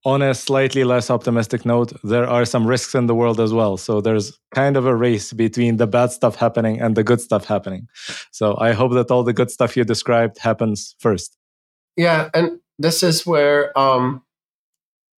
on 0.05 0.21
a 0.21 0.35
slightly 0.35 0.85
less 0.85 1.11
optimistic 1.11 1.65
note, 1.65 1.93
there 2.03 2.29
are 2.29 2.45
some 2.45 2.67
risks 2.67 2.95
in 2.95 3.07
the 3.07 3.15
world 3.15 3.41
as 3.41 3.55
well. 3.55 3.79
So 3.79 4.03
there's 4.03 4.39
kind 4.55 4.77
of 4.77 4.85
a 4.85 4.95
race 4.95 5.33
between 5.33 5.79
the 5.79 5.87
bad 5.87 6.13
stuff 6.13 6.37
happening 6.37 6.79
and 6.79 6.95
the 6.95 7.03
good 7.03 7.23
stuff 7.23 7.47
happening. 7.47 7.89
So 8.31 8.55
I 8.59 8.73
hope 8.73 8.93
that 8.93 9.11
all 9.11 9.23
the 9.23 9.33
good 9.33 9.51
stuff 9.51 9.77
you 9.77 9.85
described 9.85 10.39
happens 10.39 10.95
first. 10.99 11.39
Yeah, 11.97 12.29
and 12.35 12.61
this 12.79 13.03
is 13.03 13.27
where 13.27 13.77
um, 13.79 14.23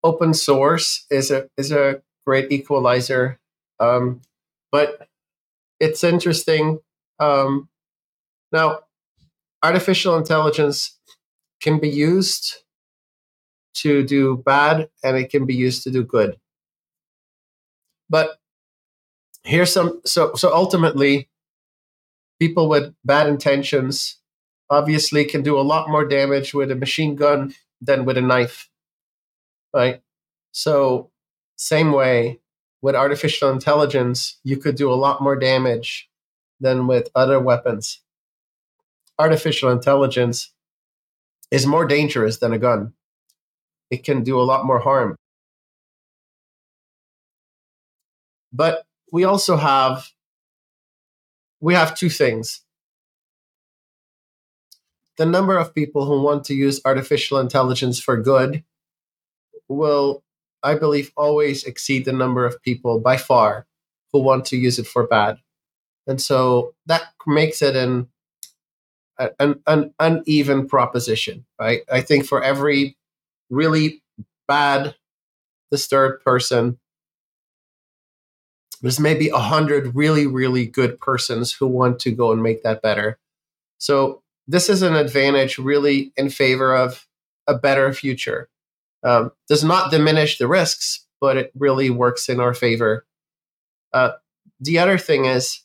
open 0.06 0.32
source 0.32 1.04
is 1.10 1.30
a 1.32 1.48
is 1.56 1.72
a 1.72 2.00
great 2.24 2.52
equalizer, 2.52 3.40
um, 3.80 4.22
but 4.70 5.08
it's 5.80 6.04
interesting. 6.04 6.78
Um, 7.18 7.68
now, 8.52 8.80
artificial 9.62 10.16
intelligence 10.16 10.96
can 11.60 11.80
be 11.80 11.88
used 11.88 12.62
to 13.82 14.04
do 14.04 14.36
bad, 14.36 14.88
and 15.02 15.16
it 15.16 15.28
can 15.28 15.44
be 15.44 15.54
used 15.54 15.82
to 15.82 15.90
do 15.90 16.04
good. 16.04 16.38
But 18.08 18.38
here's 19.42 19.72
some 19.72 20.00
so 20.04 20.34
so 20.34 20.54
ultimately, 20.54 21.28
people 22.38 22.68
with 22.68 22.94
bad 23.04 23.28
intentions 23.28 24.20
obviously 24.70 25.24
can 25.24 25.42
do 25.42 25.58
a 25.58 25.66
lot 25.72 25.88
more 25.88 26.04
damage 26.04 26.54
with 26.54 26.70
a 26.70 26.76
machine 26.76 27.16
gun 27.16 27.54
than 27.80 28.04
with 28.04 28.16
a 28.16 28.22
knife 28.22 28.68
right? 29.76 30.00
So, 30.52 31.10
same 31.56 31.92
way 31.92 32.40
with 32.80 32.94
artificial 32.94 33.50
intelligence, 33.50 34.38
you 34.42 34.56
could 34.56 34.74
do 34.74 34.90
a 34.90 34.96
lot 34.96 35.20
more 35.20 35.36
damage 35.36 36.08
than 36.58 36.86
with 36.86 37.10
other 37.14 37.38
weapons. 37.38 38.00
Artificial 39.18 39.70
intelligence 39.70 40.52
is 41.50 41.66
more 41.66 41.84
dangerous 41.84 42.38
than 42.38 42.54
a 42.54 42.58
gun. 42.58 42.94
It 43.90 44.02
can 44.02 44.22
do 44.22 44.40
a 44.40 44.48
lot 44.50 44.64
more 44.64 44.78
harm. 44.78 45.16
But 48.52 48.86
we 49.12 49.24
also 49.24 49.56
have 49.56 50.08
we 51.60 51.74
have 51.74 51.94
two 51.94 52.08
things. 52.08 52.62
The 55.18 55.26
number 55.26 55.58
of 55.58 55.74
people 55.74 56.06
who 56.06 56.22
want 56.22 56.44
to 56.44 56.54
use 56.54 56.80
artificial 56.84 57.38
intelligence 57.38 58.00
for 58.00 58.16
good 58.16 58.64
will, 59.68 60.22
I 60.62 60.74
believe, 60.74 61.12
always 61.16 61.64
exceed 61.64 62.04
the 62.04 62.12
number 62.12 62.44
of 62.44 62.62
people 62.62 63.00
by 63.00 63.16
far 63.16 63.66
who 64.12 64.20
want 64.20 64.44
to 64.46 64.56
use 64.56 64.78
it 64.78 64.86
for 64.86 65.06
bad. 65.06 65.38
And 66.06 66.20
so 66.20 66.74
that 66.86 67.02
makes 67.26 67.62
it 67.62 67.74
an, 67.74 68.08
an, 69.38 69.60
an 69.66 69.94
uneven 69.98 70.68
proposition, 70.68 71.44
right? 71.60 71.82
I 71.90 72.00
think 72.00 72.26
for 72.26 72.42
every 72.42 72.96
really 73.50 74.02
bad, 74.46 74.94
disturbed 75.70 76.24
person. 76.24 76.78
There's 78.82 79.00
maybe 79.00 79.30
a 79.30 79.38
hundred 79.38 79.94
really, 79.96 80.26
really 80.26 80.66
good 80.66 81.00
persons 81.00 81.52
who 81.52 81.66
want 81.66 81.98
to 82.00 82.10
go 82.10 82.30
and 82.32 82.42
make 82.42 82.62
that 82.62 82.82
better. 82.82 83.18
So 83.78 84.22
this 84.46 84.68
is 84.68 84.82
an 84.82 84.94
advantage 84.94 85.58
really 85.58 86.12
in 86.16 86.30
favor 86.30 86.74
of 86.74 87.06
a 87.46 87.54
better 87.54 87.92
future. 87.92 88.48
Um, 89.06 89.30
does 89.48 89.62
not 89.62 89.92
diminish 89.92 90.36
the 90.36 90.48
risks, 90.48 91.06
but 91.20 91.36
it 91.36 91.52
really 91.54 91.90
works 91.90 92.28
in 92.28 92.40
our 92.40 92.52
favor. 92.52 93.06
Uh, 93.92 94.12
the 94.58 94.80
other 94.80 94.98
thing 94.98 95.26
is, 95.26 95.62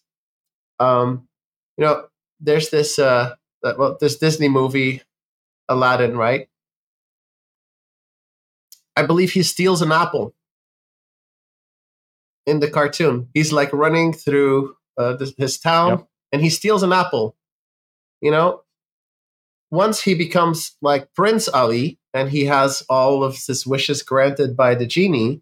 um, 0.79 1.27
you 1.75 1.83
know, 1.83 2.05
there's 2.39 2.69
this 2.69 2.99
uh, 2.99 3.33
well, 3.63 3.97
this 3.99 4.17
Disney 4.17 4.47
movie, 4.47 5.01
Aladdin, 5.67 6.15
right? 6.15 6.49
I 8.95 9.07
believe 9.07 9.31
he 9.31 9.41
steals 9.41 9.81
an 9.81 9.91
apple 9.91 10.35
in 12.45 12.59
the 12.59 12.69
cartoon. 12.69 13.27
He's 13.33 13.51
like 13.51 13.73
running 13.73 14.13
through 14.13 14.75
uh, 14.99 15.15
this, 15.15 15.33
his 15.35 15.57
town, 15.57 15.89
yep. 15.89 16.07
and 16.31 16.43
he 16.43 16.51
steals 16.51 16.83
an 16.83 16.93
apple. 16.93 17.35
You 18.21 18.29
know, 18.29 18.61
once 19.71 19.99
he 19.99 20.13
becomes 20.13 20.77
like 20.79 21.11
Prince 21.15 21.47
Ali 21.47 21.97
and 22.13 22.29
he 22.29 22.45
has 22.45 22.83
all 22.89 23.23
of 23.23 23.37
his 23.45 23.65
wishes 23.65 24.03
granted 24.03 24.55
by 24.55 24.75
the 24.75 24.85
genie, 24.85 25.41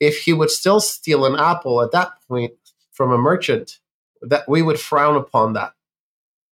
if 0.00 0.22
he 0.22 0.32
would 0.32 0.50
still 0.50 0.80
steal 0.80 1.24
an 1.24 1.36
apple 1.38 1.82
at 1.82 1.92
that 1.92 2.12
point 2.28 2.52
from 2.92 3.12
a 3.12 3.18
merchant, 3.18 3.78
that 4.22 4.48
we 4.48 4.62
would 4.62 4.80
frown 4.80 5.16
upon 5.16 5.52
that. 5.52 5.72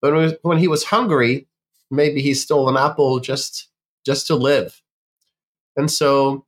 But 0.00 0.38
when 0.42 0.59
he 0.59 0.68
was 0.68 0.85
hungry, 0.85 1.46
maybe 1.90 2.20
he 2.20 2.35
stole 2.35 2.68
an 2.68 2.76
apple 2.76 3.20
just 3.20 3.68
just 4.05 4.26
to 4.29 4.37
live. 4.37 4.83
And 5.76 5.90
so 5.90 6.44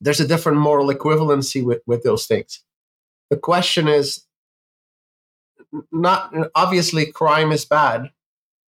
there's 0.00 0.20
a 0.20 0.26
different 0.26 0.58
moral 0.58 0.88
equivalency 0.88 1.62
with, 1.62 1.80
with 1.86 2.02
those 2.02 2.26
things. 2.26 2.62
The 3.28 3.36
question 3.36 3.86
is 3.86 4.24
not 5.92 6.34
obviously 6.54 7.06
crime 7.06 7.52
is 7.52 7.64
bad, 7.64 8.10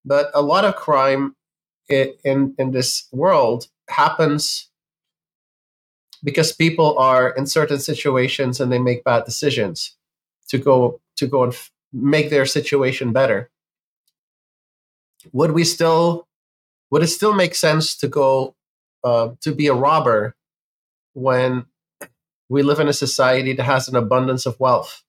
but 0.04 0.30
a 0.34 0.42
lot 0.42 0.64
of 0.64 0.76
crime 0.76 1.34
in, 1.88 2.54
in, 2.58 2.70
this 2.70 3.06
world 3.12 3.68
happens 3.88 4.68
because 6.22 6.52
people 6.52 6.96
are 6.98 7.30
in 7.30 7.46
certain 7.46 7.78
situations 7.78 8.60
and 8.60 8.72
they 8.72 8.78
make 8.78 9.04
bad 9.04 9.24
decisions 9.24 9.96
to 10.48 10.58
go 10.58 11.00
to 11.16 11.26
go 11.26 11.44
and 11.44 11.52
f- 11.52 11.70
make 11.92 12.30
their 12.30 12.46
situation 12.46 13.12
better. 13.12 13.50
Would 15.32 15.52
we 15.52 15.64
still 15.64 16.26
would 16.90 17.02
it 17.02 17.08
still 17.08 17.34
make 17.34 17.54
sense 17.54 17.96
to 17.96 18.08
go 18.08 18.54
uh, 19.04 19.30
to 19.40 19.54
be 19.54 19.66
a 19.66 19.74
robber 19.74 20.34
when 21.14 21.66
we 22.48 22.62
live 22.62 22.80
in 22.80 22.88
a 22.88 22.92
society 22.92 23.52
that 23.54 23.64
has 23.64 23.88
an 23.88 23.96
abundance 23.96 24.46
of 24.46 24.60
wealth? 24.60 25.02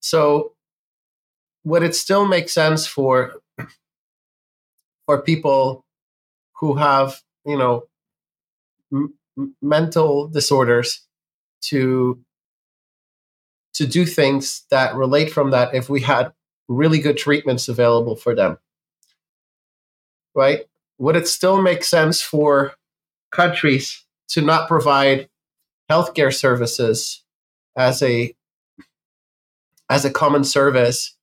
So 0.00 0.52
would 1.64 1.82
it 1.82 1.96
still 1.96 2.26
make 2.26 2.48
sense 2.48 2.86
for 2.86 3.40
for 5.06 5.22
people 5.22 5.84
who 6.56 6.74
have 6.74 7.22
you 7.44 7.56
know 7.56 7.84
m- 8.92 9.14
mental 9.62 10.28
disorders 10.28 11.06
to 11.62 12.20
to 13.74 13.86
do 13.86 14.06
things 14.06 14.64
that 14.70 14.94
relate 14.94 15.30
from 15.30 15.50
that 15.50 15.74
if 15.74 15.90
we 15.90 16.00
had 16.00 16.32
really 16.68 16.98
good 16.98 17.18
treatments 17.18 17.68
available 17.68 18.16
for 18.16 18.34
them. 18.34 18.58
Right? 20.34 20.62
Would 20.98 21.16
it 21.16 21.28
still 21.28 21.60
make 21.60 21.84
sense 21.84 22.22
for 22.22 22.74
countries 23.30 24.04
to 24.28 24.40
not 24.40 24.66
provide 24.66 25.28
healthcare 25.90 26.34
services 26.34 27.22
as 27.76 28.02
a 28.02 28.34
as 29.88 30.04
a 30.04 30.10
common 30.10 30.42
service 30.42 31.14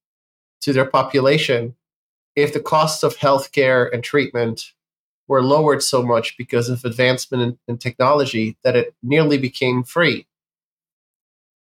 to 0.61 0.73
their 0.73 0.85
population 0.85 1.75
if 2.35 2.53
the 2.53 2.59
costs 2.59 3.03
of 3.03 3.17
healthcare 3.17 3.91
and 3.93 4.03
treatment 4.03 4.73
were 5.27 5.41
lowered 5.41 5.81
so 5.81 6.03
much 6.03 6.37
because 6.37 6.69
of 6.69 6.83
advancement 6.83 7.43
in, 7.43 7.57
in, 7.67 7.77
technology 7.77 8.57
that 8.63 8.75
it 8.75 8.93
nearly 9.01 9.37
became 9.37 9.83
free. 9.83 10.27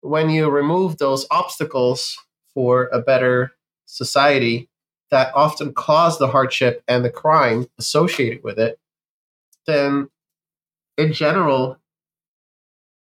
When 0.02 0.30
you 0.30 0.50
remove 0.50 0.98
those 0.98 1.28
obstacles 1.30 2.18
for 2.54 2.90
a 2.92 3.00
better 3.00 3.52
society 3.86 4.68
that 5.12 5.34
often 5.36 5.74
cause 5.74 6.18
the 6.18 6.28
hardship 6.28 6.84
and 6.88 7.06
the 7.06 7.10
crime 7.10 7.68
associated 7.78 8.44
with 8.44 8.58
it, 8.58 8.80
then 9.68 10.10
in 10.98 11.14
general, 11.14 11.78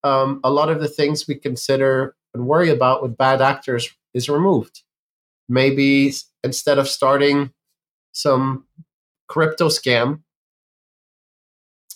um, 0.03 0.41
a 0.43 0.51
lot 0.51 0.69
of 0.69 0.81
the 0.81 0.87
things 0.87 1.27
we 1.27 1.35
consider 1.35 2.15
and 2.33 2.47
worry 2.47 2.69
about 2.69 3.01
with 3.01 3.17
bad 3.17 3.41
actors 3.41 3.89
is 4.13 4.29
removed 4.29 4.83
maybe 5.49 6.13
instead 6.43 6.77
of 6.77 6.87
starting 6.87 7.51
some 8.19 8.65
crypto 9.27 9.69
scam, 9.69 10.21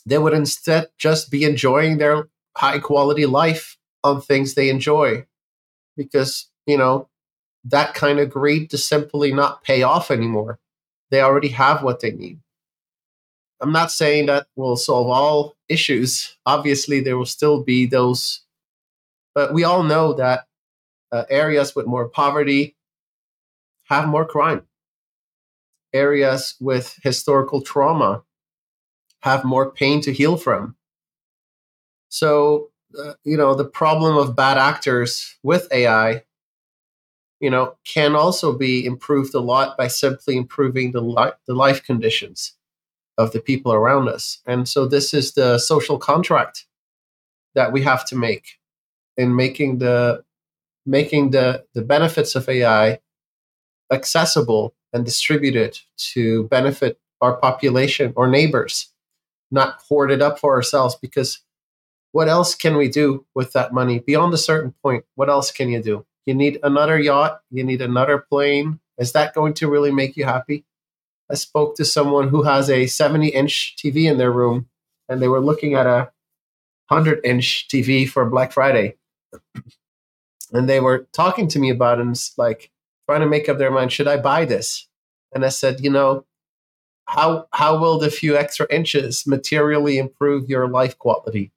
they 0.06 0.18
would 0.18 0.34
instead 0.34 0.88
just 0.98 1.30
be 1.30 1.44
enjoying 1.44 1.98
their 1.98 2.30
high 2.56 2.80
quality 2.80 3.26
life 3.26 3.78
on 4.04 4.22
things 4.22 4.54
they 4.54 4.70
enjoy 4.70 5.26
because, 5.98 6.50
you 6.66 6.78
know, 6.78 7.10
that 7.66 7.94
kind 7.94 8.20
of 8.20 8.30
greed 8.30 8.70
to 8.70 8.78
simply 8.78 9.34
not 9.34 9.64
pay 9.64 9.84
off 9.84 10.12
anymore. 10.12 10.60
They 11.12 11.22
already 11.22 11.50
have 11.50 11.84
what 11.84 12.00
they 12.00 12.12
need. 12.12 12.40
I'm 13.62 13.72
not 13.72 13.92
saying 13.92 14.26
that 14.26 14.48
will 14.56 14.76
solve 14.76 15.10
all 15.10 15.56
issues. 15.70 16.38
Obviously, 16.46 17.00
there 17.00 17.18
will 17.18 17.26
still 17.26 17.64
be 17.64 17.86
those, 17.86 18.42
but 19.36 19.54
we 19.54 19.64
all 19.64 19.84
know 19.84 20.14
that 20.14 20.48
uh, 21.12 21.24
areas 21.30 21.76
with 21.76 21.86
more 21.86 22.10
poverty, 22.10 22.76
have 23.84 24.08
more 24.08 24.26
crime. 24.26 24.64
Areas 25.94 26.56
with 26.60 26.98
historical 27.04 27.62
trauma 27.62 28.24
have 29.22 29.44
more 29.44 29.72
pain 29.72 30.02
to 30.02 30.14
heal 30.14 30.38
from. 30.38 30.76
So, 32.10 32.70
uh, 32.98 33.14
you 33.24 33.38
know, 33.38 33.56
the 33.56 33.66
problem 33.66 34.18
of 34.18 34.36
bad 34.36 34.58
actors 34.58 35.38
with 35.44 35.68
AI, 35.72 36.24
you 37.40 37.50
know, 37.50 37.76
can 37.86 38.16
also 38.16 38.58
be 38.58 38.86
improved 38.86 39.34
a 39.34 39.40
lot 39.40 39.78
by 39.78 39.88
simply 39.88 40.38
improving 40.38 40.92
the, 40.92 41.02
li- 41.02 41.32
the 41.48 41.54
life 41.54 41.84
conditions 41.84 42.54
of 43.18 43.32
the 43.32 43.40
people 43.40 43.74
around 43.74 44.10
us. 44.10 44.42
And 44.46 44.68
so, 44.68 44.88
this 44.88 45.14
is 45.14 45.34
the 45.34 45.58
social 45.58 45.98
contract 45.98 46.66
that 47.56 47.72
we 47.72 47.82
have 47.84 48.06
to 48.08 48.16
make 48.16 48.60
in 49.18 49.36
making 49.36 49.80
the 49.80 50.24
making 50.86 51.32
the 51.32 51.64
the 51.74 51.82
benefits 51.82 52.36
of 52.36 52.50
AI 52.50 53.00
accessible 53.92 54.74
and 54.94 55.04
distribute 55.04 55.56
it 55.56 55.82
to 56.14 56.44
benefit 56.48 57.00
our 57.22 57.36
population 57.36 58.14
or 58.16 58.28
neighbors, 58.28 58.94
not 59.52 59.82
hoard 59.90 60.12
it 60.12 60.22
up 60.22 60.40
for 60.40 60.54
ourselves. 60.56 60.96
Because 60.96 61.42
what 62.12 62.30
else 62.30 62.54
can 62.54 62.78
we 62.78 62.90
do 62.90 63.26
with 63.34 63.54
that 63.54 63.74
money 63.74 64.00
beyond 64.00 64.34
a 64.34 64.38
certain 64.38 64.74
point? 64.84 65.04
What 65.16 65.30
else 65.30 65.52
can 65.52 65.70
you 65.70 65.82
do? 65.82 66.06
You 66.26 66.36
need 66.36 66.60
another 66.64 67.00
yacht, 67.00 67.42
you 67.50 67.64
need 67.64 67.82
another 67.82 68.20
plane. 68.20 68.80
Is 68.98 69.12
that 69.14 69.34
going 69.34 69.56
to 69.56 69.70
really 69.70 69.92
make 69.92 70.16
you 70.16 70.26
happy? 70.26 70.66
I 71.30 71.36
spoke 71.36 71.76
to 71.78 71.86
someone 71.86 72.30
who 72.30 72.44
has 72.44 72.70
a 72.70 72.86
70 72.86 73.30
inch 73.30 73.76
TV 73.78 74.10
in 74.10 74.18
their 74.18 74.32
room 74.32 74.68
and 75.10 75.22
they 75.22 75.28
were 75.28 75.40
looking 75.40 75.74
at 75.74 75.88
a 75.88 76.12
100 76.88 77.26
inch 77.26 77.68
TV 77.68 78.08
for 78.08 78.30
Black 78.30 78.52
Friday. 78.52 78.96
And 80.52 80.70
they 80.70 80.80
were 80.80 81.08
talking 81.14 81.48
to 81.50 81.60
me 81.60 81.72
about 81.72 81.98
it, 81.98 82.02
and 82.02 82.12
it's 82.12 82.38
like, 82.38 82.70
trying 83.08 83.22
to 83.22 83.28
make 83.28 83.50
up 83.50 83.58
their 83.58 83.72
mind 83.72 83.92
should 83.92 84.08
I 84.08 84.18
buy 84.18 84.46
this? 84.46 84.88
And 85.34 85.46
I 85.46 85.50
said, 85.50 85.82
you 85.82 85.90
know, 85.90 86.26
how 87.06 87.48
how 87.52 87.78
will 87.78 88.00
the 88.00 88.10
few 88.10 88.38
extra 88.38 88.66
inches 88.70 89.28
materially 89.28 89.98
improve 89.98 90.50
your 90.50 90.68
life 90.68 90.98
quality? 90.98 91.52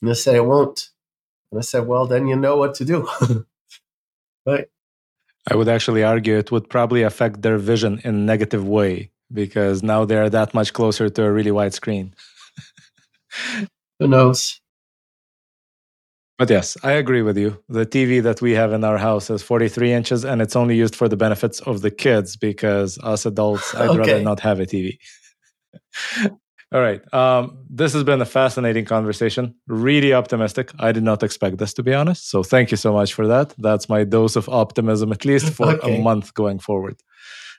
And 0.00 0.10
they 0.10 0.14
said 0.14 0.36
it 0.36 0.46
won't. 0.46 0.90
And 1.50 1.58
I 1.58 1.62
said, 1.62 1.86
well, 1.86 2.06
then 2.06 2.26
you 2.26 2.36
know 2.36 2.56
what 2.56 2.74
to 2.76 2.84
do. 2.84 3.08
right. 4.46 4.68
I 5.48 5.54
would 5.54 5.68
actually 5.68 6.02
argue 6.02 6.36
it 6.36 6.50
would 6.50 6.68
probably 6.68 7.02
affect 7.02 7.42
their 7.42 7.58
vision 7.58 8.00
in 8.04 8.14
a 8.14 8.18
negative 8.18 8.66
way 8.66 9.10
because 9.32 9.82
now 9.82 10.04
they're 10.04 10.30
that 10.30 10.54
much 10.54 10.72
closer 10.72 11.08
to 11.08 11.22
a 11.22 11.30
really 11.30 11.52
wide 11.52 11.74
screen. 11.74 12.14
Who 13.98 14.08
knows? 14.08 14.60
But 16.38 16.50
yes, 16.50 16.76
I 16.82 16.92
agree 16.92 17.22
with 17.22 17.38
you. 17.38 17.62
The 17.68 17.86
TV 17.86 18.22
that 18.22 18.42
we 18.42 18.52
have 18.52 18.72
in 18.72 18.84
our 18.84 18.98
house 18.98 19.30
is 19.30 19.42
43 19.42 19.92
inches 19.92 20.24
and 20.24 20.42
it's 20.42 20.54
only 20.54 20.76
used 20.76 20.94
for 20.94 21.08
the 21.08 21.16
benefits 21.16 21.60
of 21.60 21.80
the 21.80 21.90
kids 21.90 22.36
because 22.36 22.98
us 22.98 23.24
adults, 23.24 23.74
I'd 23.74 23.88
okay. 23.88 23.98
rather 23.98 24.20
not 24.22 24.40
have 24.40 24.60
a 24.60 24.66
TV. 24.66 24.98
All 26.72 26.80
right. 26.80 27.00
Um, 27.14 27.58
this 27.70 27.92
has 27.94 28.04
been 28.04 28.20
a 28.20 28.26
fascinating 28.26 28.84
conversation. 28.84 29.54
Really 29.66 30.12
optimistic. 30.12 30.72
I 30.78 30.92
did 30.92 31.04
not 31.04 31.22
expect 31.22 31.58
this, 31.58 31.72
to 31.74 31.82
be 31.82 31.94
honest. 31.94 32.28
So 32.28 32.42
thank 32.42 32.70
you 32.70 32.76
so 32.76 32.92
much 32.92 33.14
for 33.14 33.26
that. 33.28 33.54
That's 33.56 33.88
my 33.88 34.04
dose 34.04 34.36
of 34.36 34.48
optimism, 34.48 35.12
at 35.12 35.24
least 35.24 35.52
for 35.54 35.68
okay. 35.68 35.96
a 35.96 36.02
month 36.02 36.34
going 36.34 36.58
forward. 36.58 36.96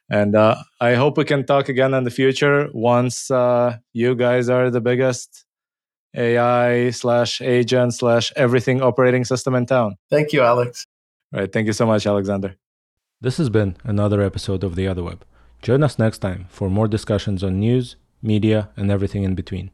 And 0.09 0.35
uh, 0.35 0.55
I 0.79 0.93
hope 0.95 1.17
we 1.17 1.25
can 1.25 1.45
talk 1.45 1.67
again 1.67 1.93
in 1.93 2.03
the 2.03 2.11
future 2.11 2.69
once 2.73 3.31
uh, 3.31 3.77
you 3.93 4.13
guys 4.13 4.49
are 4.49 4.69
the 4.69 4.81
biggest 4.81 5.46
AI 6.17 6.89
slash 6.89 7.41
agent 7.41 7.93
slash 7.93 8.33
everything 8.35 8.81
operating 8.81 9.23
system 9.23 9.55
in 9.55 9.65
town. 9.65 9.95
Thank 10.09 10.33
you, 10.33 10.41
Alex. 10.41 10.85
All 11.33 11.41
right. 11.41 11.51
Thank 11.51 11.67
you 11.67 11.73
so 11.73 11.85
much, 11.85 12.07
Alexander. 12.07 12.55
This 13.21 13.37
has 13.37 13.49
been 13.49 13.77
another 13.83 14.21
episode 14.21 14.63
of 14.63 14.75
The 14.75 14.85
Otherweb. 14.85 15.19
Join 15.61 15.83
us 15.83 15.97
next 15.97 16.19
time 16.19 16.45
for 16.49 16.69
more 16.69 16.87
discussions 16.87 17.43
on 17.43 17.59
news, 17.59 17.95
media, 18.21 18.69
and 18.75 18.91
everything 18.91 19.23
in 19.23 19.35
between. 19.35 19.71